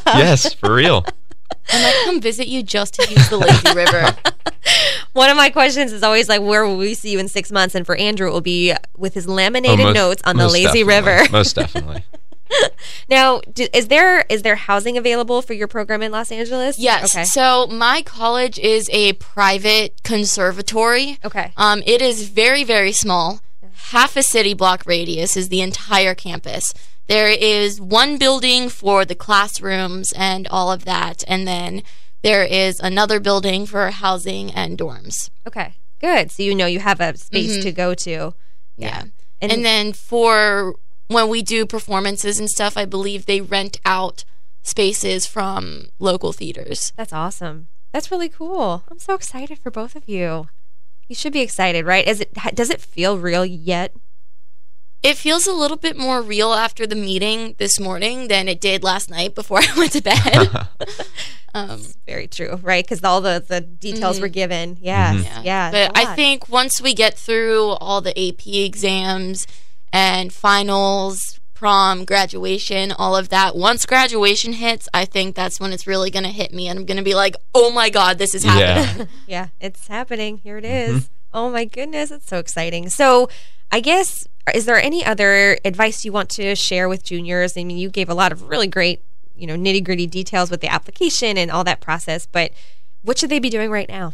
yes, 0.06 0.54
for 0.54 0.74
real. 0.76 1.04
I 1.72 1.82
might 1.82 2.02
come 2.06 2.22
visit 2.22 2.48
you 2.48 2.62
just 2.64 2.94
to 2.96 3.10
use 3.12 3.30
the 3.30 3.38
lazy 3.38 3.74
river. 3.76 4.16
One 5.16 5.30
of 5.30 5.38
my 5.38 5.50
questions 5.50 5.94
is 5.94 6.04
always 6.04 6.28
like, 6.28 6.42
where 6.42 6.66
will 6.68 6.76
we 6.78 6.94
see 6.94 7.10
you 7.12 7.20
in 7.20 7.30
six 7.30 7.50
months? 7.52 7.74
And 7.74 7.86
for 7.86 7.96
Andrew, 7.96 8.28
it 8.28 8.32
will 8.32 8.42
be 8.42 8.74
with 8.98 9.14
his 9.14 9.28
Oh, 9.28 9.32
laminated 9.32 9.80
most- 9.86 9.96
notes 9.96 10.22
on 10.26 10.36
the 10.36 10.48
lazy 10.50 10.84
river. 10.84 11.22
Most 11.32 11.54
definitely. 11.56 12.04
now, 13.10 13.40
do, 13.52 13.66
is 13.74 13.88
there 13.88 14.26
is 14.30 14.42
there 14.44 14.56
housing 14.56 14.98
available 14.98 15.42
for 15.42 15.54
your 15.54 15.68
program 15.68 16.02
in 16.02 16.12
Los 16.12 16.32
Angeles? 16.32 16.78
Yes. 16.78 17.16
Okay. 17.16 17.24
So 17.24 17.66
my 17.68 18.02
college 18.02 18.60
is 18.60 18.90
a 18.92 19.14
private 19.14 20.04
conservatory. 20.04 21.18
Okay. 21.24 21.54
Um, 21.58 21.82
it 21.86 22.02
is 22.02 22.28
very, 22.30 22.64
very 22.64 22.92
small. 22.92 23.40
Half 23.92 24.18
a 24.18 24.24
city 24.24 24.54
block 24.54 24.84
radius 24.86 25.38
is 25.38 25.50
the 25.50 25.62
entire 25.62 26.14
campus. 26.14 26.74
There 27.08 27.30
is 27.30 27.80
one 27.80 28.18
building 28.18 28.68
for 28.68 29.06
the 29.06 29.16
classrooms 29.16 30.12
and 30.16 30.48
all 30.50 30.72
of 30.72 30.86
that, 30.86 31.24
and 31.28 31.48
then 31.48 31.84
there 32.26 32.44
is 32.44 32.80
another 32.80 33.20
building 33.20 33.68
for 33.68 33.92
housing 33.92 34.52
and 34.52 34.80
dorms. 34.80 35.30
Okay. 35.46 35.76
Good. 36.02 36.32
So 36.32 36.42
you 36.42 36.56
know 36.56 36.66
you 36.66 36.80
have 36.80 37.00
a 37.00 37.16
space 37.16 37.58
to 37.58 37.70
mm-hmm. 37.70 37.76
go 37.76 37.94
to. 37.94 38.34
Yeah. 38.78 39.04
And- 39.42 39.52
And, 39.52 39.64
then 39.64 39.94
for 39.94 40.76
when 41.08 41.30
we 41.30 41.44
do 41.44 41.68
performances 41.68 42.40
and 42.40 42.50
stuff, 42.50 42.78
I 42.78 42.86
believe 42.86 43.28
they 43.28 43.42
rent 43.42 43.80
out 43.86 44.26
spaces 44.64 45.28
from 45.28 45.90
local 46.00 46.34
theaters. 46.34 46.94
That's 46.98 47.14
awesome. 47.14 47.68
That's 47.94 48.10
really 48.10 48.30
cool. 48.30 48.84
I'm 48.90 48.98
so 48.98 49.14
excited 49.14 49.60
for 49.60 49.70
both 49.70 49.96
of 49.96 50.10
you. 50.10 50.50
You 51.08 51.14
should 51.14 51.32
be 51.32 51.42
excited, 51.42 51.86
right? 51.86 52.08
Is 52.08 52.22
it 52.22 52.34
does 52.56 52.72
it 52.72 52.82
feel 52.82 53.20
real 53.20 53.46
yet? 53.46 53.94
It 55.04 55.18
feels 55.18 55.46
a 55.46 55.54
little 55.54 55.78
bit 55.78 55.96
more 55.98 56.22
real 56.22 56.54
after 56.54 56.88
the 56.88 56.96
meeting 56.96 57.54
this 57.60 57.80
morning 57.80 58.28
than 58.28 58.48
it 58.48 58.60
did 58.60 58.84
last 58.84 59.10
night 59.10 59.36
before 59.36 59.60
I 59.62 59.78
went 59.78 59.92
to 59.92 60.02
bed. 60.02 60.68
um, 61.54 61.82
Very 62.08 62.28
true, 62.28 62.60
right? 62.64 62.84
Because 62.84 63.04
all 63.04 63.22
the 63.22 63.44
the 63.48 63.62
details 63.62 64.20
were 64.20 64.28
given. 64.28 64.78
Yes. 64.82 65.16
Mhm. 65.16 65.24
yeah. 65.26 65.42
Yeah. 65.44 65.72
But 65.72 65.78
it's 65.92 66.00
a 66.00 66.02
I 66.02 66.04
lot. 66.06 66.16
think 66.16 66.50
once 66.50 66.82
we 66.82 66.94
get 66.94 67.18
through 67.18 67.70
all 67.80 68.02
the 68.02 68.18
AP 68.18 68.48
exams 68.48 69.46
and 69.94 70.34
finals, 70.34 71.40
prom, 71.54 72.04
graduation, 72.04 72.92
all 72.92 73.16
of 73.16 73.30
that, 73.30 73.56
once 73.56 73.86
graduation 73.86 74.54
hits, 74.54 74.90
I 74.94 75.06
think 75.06 75.36
that's 75.36 75.60
when 75.60 75.72
it's 75.72 75.86
really 75.88 76.10
going 76.10 76.24
to 76.26 76.32
hit 76.32 76.52
me 76.54 76.68
and 76.68 76.80
I'm 76.80 76.86
going 76.86 76.98
to 76.98 77.04
be 77.04 77.16
like, 77.16 77.36
"Oh 77.54 77.70
my 77.72 77.90
god, 77.92 78.18
this 78.18 78.34
is 78.34 78.44
happening." 78.44 78.98
Yeah. 78.98 79.06
Yeah, 79.28 79.48
it's 79.62 79.88
happening. 79.88 80.38
Here 80.40 80.58
it 80.58 80.66
is. 80.66 81.10
Oh 81.36 81.50
my 81.52 81.66
goodness, 81.66 82.10
it's 82.12 82.28
so 82.28 82.38
exciting. 82.40 82.90
So, 82.90 83.30
I 83.72 83.82
guess 83.82 84.26
is 84.54 84.66
there 84.66 84.82
any 84.82 85.06
other 85.06 85.58
advice 85.66 86.06
you 86.06 86.12
want 86.14 86.30
to 86.32 86.56
share 86.56 86.88
with 86.88 87.04
juniors? 87.04 87.58
I 87.58 87.64
mean, 87.66 87.78
you 87.78 87.90
gave 87.90 88.10
a 88.10 88.14
lot 88.14 88.32
of 88.32 88.44
really 88.50 88.68
great, 88.68 89.04
you 89.36 89.46
know, 89.46 89.56
nitty 89.56 89.84
gritty 89.84 90.08
details 90.08 90.50
with 90.50 90.62
the 90.62 90.68
application 90.72 91.38
and 91.38 91.52
all 91.52 91.64
that 91.66 91.82
process, 91.82 92.26
but 92.26 92.52
what 93.02 93.18
should 93.20 93.30
they 93.30 93.40
be 93.40 93.50
doing 93.50 93.70
right 93.70 93.90
now? 93.90 94.14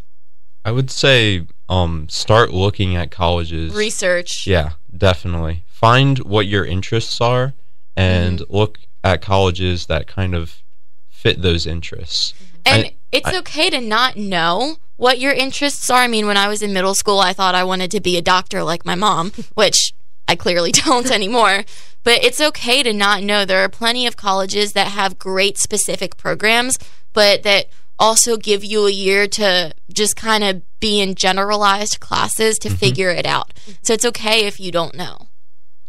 I 0.66 0.72
would 0.72 0.90
say 0.92 1.46
um 1.70 2.08
start 2.10 2.52
looking 2.52 2.96
at 2.96 3.12
colleges. 3.12 3.74
Research. 3.74 4.46
Yeah, 4.48 4.72
definitely. 4.96 5.64
Find 5.68 6.20
what 6.20 6.48
your 6.48 6.66
interests 6.66 7.22
are 7.22 7.54
and 7.96 8.40
Mm-hmm. 8.40 8.56
look 8.56 8.80
at 9.04 9.22
colleges 9.22 9.86
that 9.88 10.08
kind 10.08 10.34
of 10.34 10.62
fit 11.10 11.42
those 11.42 11.68
interests. 11.68 12.34
And 12.66 12.86
I- 12.86 12.94
it's 13.12 13.28
I- 13.28 13.38
okay 13.40 13.70
to 13.70 13.82
not 13.82 14.18
know 14.18 14.78
what 15.02 15.20
your 15.20 15.34
interests 15.34 15.90
are. 15.90 16.04
I 16.04 16.08
mean, 16.08 16.28
when 16.28 16.38
I 16.38 16.48
was 16.48 16.62
in 16.62 16.74
middle 16.74 16.94
school, 16.94 17.20
I 17.20 17.34
thought 17.34 17.56
I 17.56 17.64
wanted 17.64 17.90
to 17.92 18.00
be 18.00 18.18
a 18.18 18.22
doctor 18.22 18.64
like 18.64 18.86
my 18.86 18.94
mom, 18.94 19.32
which 19.56 19.94
I 20.28 20.36
clearly 20.36 20.72
don't 20.86 21.10
anymore. 21.10 21.64
But 22.04 22.24
it's 22.24 22.40
okay 22.40 22.84
to 22.84 22.94
not 22.94 23.24
know. 23.24 23.44
There 23.44 23.64
are 23.64 23.70
plenty 23.70 24.06
of 24.06 24.16
colleges 24.16 24.74
that 24.74 24.88
have 24.90 25.18
great 25.18 25.58
specific 25.58 26.18
programs, 26.18 26.78
but 27.14 27.42
that 27.42 27.66
also 27.98 28.38
give 28.38 28.64
you 28.64 28.86
a 28.86 28.92
year 28.92 29.28
to 29.28 29.74
just 29.92 30.16
kind 30.16 30.44
of 30.44 30.62
be 30.80 31.00
in 31.02 31.16
generalized 31.16 32.00
classes 32.00 32.60
Mm-hmm. 32.60 32.70
to 32.70 32.78
figure 32.78 33.10
it 33.10 33.26
out. 33.26 33.54
So 33.82 33.94
it's 33.94 34.06
okay 34.06 34.46
if 34.46 34.60
you 34.60 34.72
don't 34.72 34.94
know. 34.94 35.30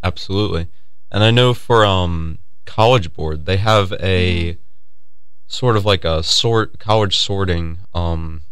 Absolutely. 0.03 0.69
And 1.11 1.23
I 1.23 1.31
know 1.31 1.53
for 1.53 1.85
um 1.85 2.39
College 2.65 3.13
Board, 3.13 3.45
they 3.45 3.59
have 3.59 3.93
a 4.01 4.57
sort 5.49 5.77
of 5.77 5.85
like 5.85 6.05
a 6.07 6.23
sort 6.23 6.79
college 6.79 7.19
sorting 7.19 7.81
um 7.93 8.43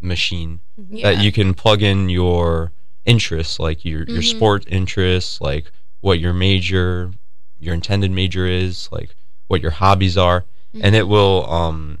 machine 0.00 0.60
mm-hmm. 0.78 0.96
Yeah. 0.96 1.12
that 1.12 1.22
you 1.22 1.32
can 1.32 1.54
plug 1.54 1.82
in 1.82 2.08
your 2.08 2.72
interests, 3.04 3.58
like 3.58 3.84
your 3.84 4.00
your 4.00 4.06
mm-hmm. 4.06 4.36
sport 4.36 4.64
interests, 4.68 5.40
like 5.40 5.70
what 6.00 6.20
your 6.20 6.32
major, 6.32 7.12
your 7.58 7.74
intended 7.74 8.10
major 8.10 8.46
is, 8.46 8.88
like 8.92 9.14
what 9.48 9.62
your 9.62 9.70
hobbies 9.70 10.16
are, 10.16 10.44
and 10.74 10.82
mm-hmm. 10.82 10.94
it 10.94 11.08
will 11.08 11.48
um 11.50 11.98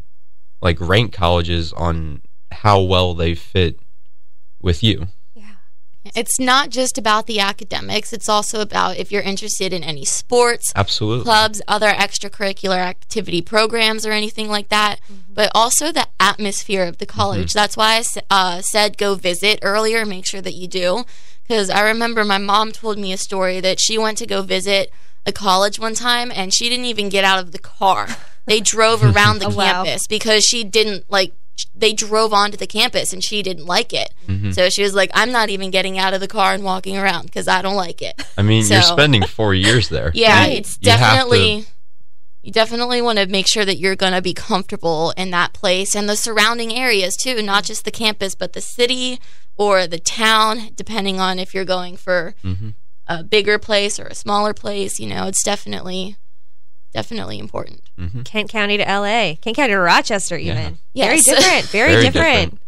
like 0.60 0.80
rank 0.80 1.12
colleges 1.12 1.72
on 1.72 2.22
how 2.50 2.80
well 2.80 3.14
they 3.14 3.34
fit 3.34 3.78
with 4.60 4.82
you. 4.82 5.06
It's 6.14 6.38
not 6.38 6.70
just 6.70 6.98
about 6.98 7.26
the 7.26 7.40
academics, 7.40 8.12
it's 8.12 8.28
also 8.28 8.60
about 8.60 8.96
if 8.98 9.10
you're 9.10 9.22
interested 9.22 9.72
in 9.72 9.82
any 9.82 10.04
sports, 10.04 10.72
Absolutely. 10.76 11.24
clubs, 11.24 11.60
other 11.66 11.88
extracurricular 11.88 12.76
activity 12.78 13.42
programs, 13.42 14.06
or 14.06 14.12
anything 14.12 14.48
like 14.48 14.68
that, 14.68 15.00
but 15.32 15.50
also 15.54 15.90
the 15.92 16.06
atmosphere 16.20 16.84
of 16.84 16.98
the 16.98 17.06
college. 17.06 17.52
That's 17.52 17.76
why 17.76 18.02
I 18.02 18.04
uh, 18.30 18.62
said 18.62 18.98
go 18.98 19.14
visit 19.14 19.58
earlier, 19.62 20.04
make 20.06 20.26
sure 20.26 20.40
that 20.42 20.54
you 20.54 20.68
do. 20.68 21.04
Because 21.42 21.70
I 21.70 21.82
remember 21.82 22.24
my 22.24 22.38
mom 22.38 22.72
told 22.72 22.98
me 22.98 23.12
a 23.12 23.16
story 23.16 23.60
that 23.60 23.78
she 23.80 23.96
went 23.98 24.18
to 24.18 24.26
go 24.26 24.42
visit 24.42 24.90
a 25.24 25.32
college 25.32 25.78
one 25.78 25.94
time 25.94 26.32
and 26.34 26.52
she 26.52 26.68
didn't 26.68 26.86
even 26.86 27.08
get 27.08 27.24
out 27.24 27.38
of 27.38 27.52
the 27.52 27.58
car. 27.58 28.08
They 28.48 28.60
drove 28.60 29.02
around 29.02 29.40
the 29.40 29.46
Oh, 29.46 29.56
wow. 29.56 29.82
campus 29.84 30.06
because 30.08 30.44
she 30.44 30.62
didn't 30.62 31.10
like. 31.10 31.32
They 31.74 31.92
drove 31.92 32.32
onto 32.32 32.56
the 32.56 32.66
campus 32.66 33.12
and 33.12 33.22
she 33.24 33.42
didn't 33.42 33.66
like 33.66 33.92
it. 33.92 34.12
So 34.52 34.68
she 34.68 34.82
was 34.82 34.94
like, 34.94 35.10
"I'm 35.14 35.32
not 35.32 35.48
even 35.50 35.70
getting 35.70 35.98
out 35.98 36.12
of 36.14 36.20
the 36.20 36.28
car 36.28 36.52
and 36.54 36.64
walking 36.64 36.96
around 36.96 37.26
because 37.26 37.48
I 37.48 37.62
don't 37.62 37.76
like 37.76 38.02
it." 38.02 38.14
I 38.36 38.42
mean, 38.42 38.64
you're 38.66 38.82
spending 38.82 39.24
four 39.24 39.54
years 39.54 39.88
there. 39.88 40.10
Yeah, 40.14 40.46
You- 40.46 40.58
it's 40.58 40.70
you 40.80 40.90
to- 40.92 40.96
definitely 40.98 41.66
you 42.42 42.52
definitely 42.52 43.02
want 43.02 43.18
to 43.18 43.26
make 43.26 43.48
sure 43.48 43.64
that 43.64 43.78
you're 43.78 43.96
going 43.96 44.12
to 44.12 44.22
be 44.22 44.32
comfortable 44.32 45.12
in 45.16 45.30
that 45.30 45.52
place 45.52 45.96
and 45.96 46.08
the 46.08 46.14
surrounding 46.16 46.72
areas 46.72 47.16
too, 47.16 47.42
not 47.42 47.64
just 47.64 47.84
the 47.84 47.90
campus 47.90 48.34
but 48.36 48.52
the 48.52 48.60
city 48.60 49.18
or 49.56 49.86
the 49.88 49.98
town 49.98 50.70
depending 50.76 51.18
on 51.18 51.38
if 51.40 51.52
you're 51.54 51.64
going 51.64 51.96
for 51.96 52.34
Mhm. 52.44 52.74
a 53.08 53.24
bigger 53.24 53.58
place 53.58 53.98
or 53.98 54.06
a 54.06 54.14
smaller 54.14 54.52
place, 54.54 55.00
you 55.00 55.08
know, 55.08 55.26
it's 55.26 55.42
definitely 55.42 56.16
definitely 56.92 57.38
important. 57.38 57.82
Kent 58.24 58.50
County 58.50 58.76
to 58.78 58.84
LA, 58.84 59.34
Kent 59.40 59.56
County 59.56 59.72
to 59.72 59.78
Rochester, 59.78 60.36
Yeah. 60.38 60.52
even. 60.60 60.78
Very 60.94 61.18
different. 61.20 61.64
Very, 61.66 61.90
Very 61.92 62.02
different. 62.04 62.12
different. 62.50 62.60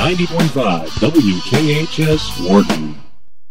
90.5 0.00 0.88
WKHS 0.88 2.48
Worton. 2.48 3.09